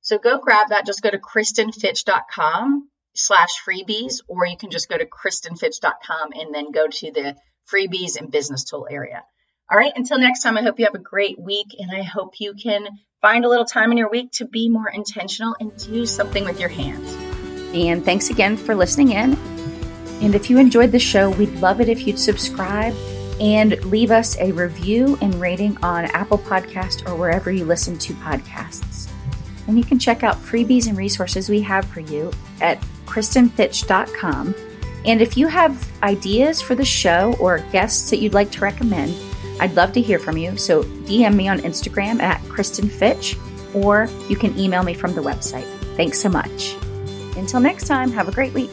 So 0.00 0.18
go 0.18 0.38
grab 0.38 0.70
that. 0.70 0.86
Just 0.86 1.02
go 1.02 1.10
to 1.10 1.18
kristinfitch.com 1.18 2.90
slash 3.14 3.62
freebies, 3.64 4.20
or 4.26 4.46
you 4.46 4.56
can 4.56 4.70
just 4.70 4.88
go 4.88 4.98
to 4.98 5.06
kristinfitch.com 5.06 6.32
and 6.34 6.54
then 6.54 6.72
go 6.72 6.88
to 6.88 7.10
the 7.12 7.36
freebies 7.72 8.18
and 8.18 8.30
business 8.30 8.64
tool 8.64 8.88
area. 8.90 9.22
All 9.70 9.76
right, 9.76 9.92
until 9.96 10.18
next 10.18 10.42
time, 10.42 10.56
I 10.56 10.62
hope 10.62 10.78
you 10.78 10.86
have 10.86 10.94
a 10.94 10.98
great 10.98 11.38
week 11.38 11.76
and 11.78 11.90
I 11.90 12.02
hope 12.02 12.40
you 12.40 12.54
can 12.54 12.86
find 13.20 13.44
a 13.44 13.48
little 13.48 13.66
time 13.66 13.92
in 13.92 13.98
your 13.98 14.08
week 14.08 14.32
to 14.32 14.46
be 14.46 14.70
more 14.70 14.88
intentional 14.88 15.54
and 15.60 15.76
do 15.76 16.06
something 16.06 16.44
with 16.44 16.58
your 16.58 16.70
hands. 16.70 17.12
And 17.74 18.02
thanks 18.02 18.30
again 18.30 18.56
for 18.56 18.74
listening 18.74 19.12
in. 19.12 19.36
And 20.22 20.34
if 20.34 20.48
you 20.48 20.58
enjoyed 20.58 20.90
the 20.90 20.98
show, 20.98 21.28
we'd 21.30 21.54
love 21.56 21.82
it 21.82 21.90
if 21.90 22.06
you'd 22.06 22.18
subscribe 22.18 22.94
and 23.40 23.84
leave 23.84 24.10
us 24.10 24.38
a 24.38 24.52
review 24.52 25.18
and 25.20 25.34
rating 25.34 25.76
on 25.84 26.06
Apple 26.06 26.38
Podcast 26.38 27.06
or 27.06 27.14
wherever 27.14 27.52
you 27.52 27.66
listen 27.66 27.98
to 27.98 28.14
podcasts. 28.14 29.10
And 29.66 29.76
you 29.76 29.84
can 29.84 29.98
check 29.98 30.22
out 30.22 30.36
freebies 30.36 30.88
and 30.88 30.96
resources 30.96 31.50
we 31.50 31.60
have 31.60 31.84
for 31.84 32.00
you 32.00 32.32
at 32.62 32.80
kristinfitch.com. 33.04 34.54
And 35.04 35.20
if 35.20 35.36
you 35.36 35.46
have 35.46 35.86
ideas 36.02 36.62
for 36.62 36.74
the 36.74 36.86
show 36.86 37.36
or 37.38 37.58
guests 37.70 38.08
that 38.10 38.16
you'd 38.16 38.34
like 38.34 38.50
to 38.52 38.60
recommend, 38.60 39.14
I'd 39.60 39.74
love 39.74 39.92
to 39.92 40.00
hear 40.00 40.18
from 40.18 40.36
you, 40.36 40.56
so 40.56 40.82
DM 40.82 41.34
me 41.34 41.48
on 41.48 41.58
Instagram 41.60 42.20
at 42.20 42.40
Kristin 42.42 42.90
Fitch, 42.90 43.36
or 43.74 44.08
you 44.28 44.36
can 44.36 44.56
email 44.58 44.82
me 44.82 44.94
from 44.94 45.14
the 45.14 45.20
website. 45.20 45.66
Thanks 45.96 46.20
so 46.20 46.28
much. 46.28 46.76
Until 47.36 47.60
next 47.60 47.86
time, 47.86 48.10
have 48.12 48.28
a 48.28 48.32
great 48.32 48.52
week. 48.52 48.70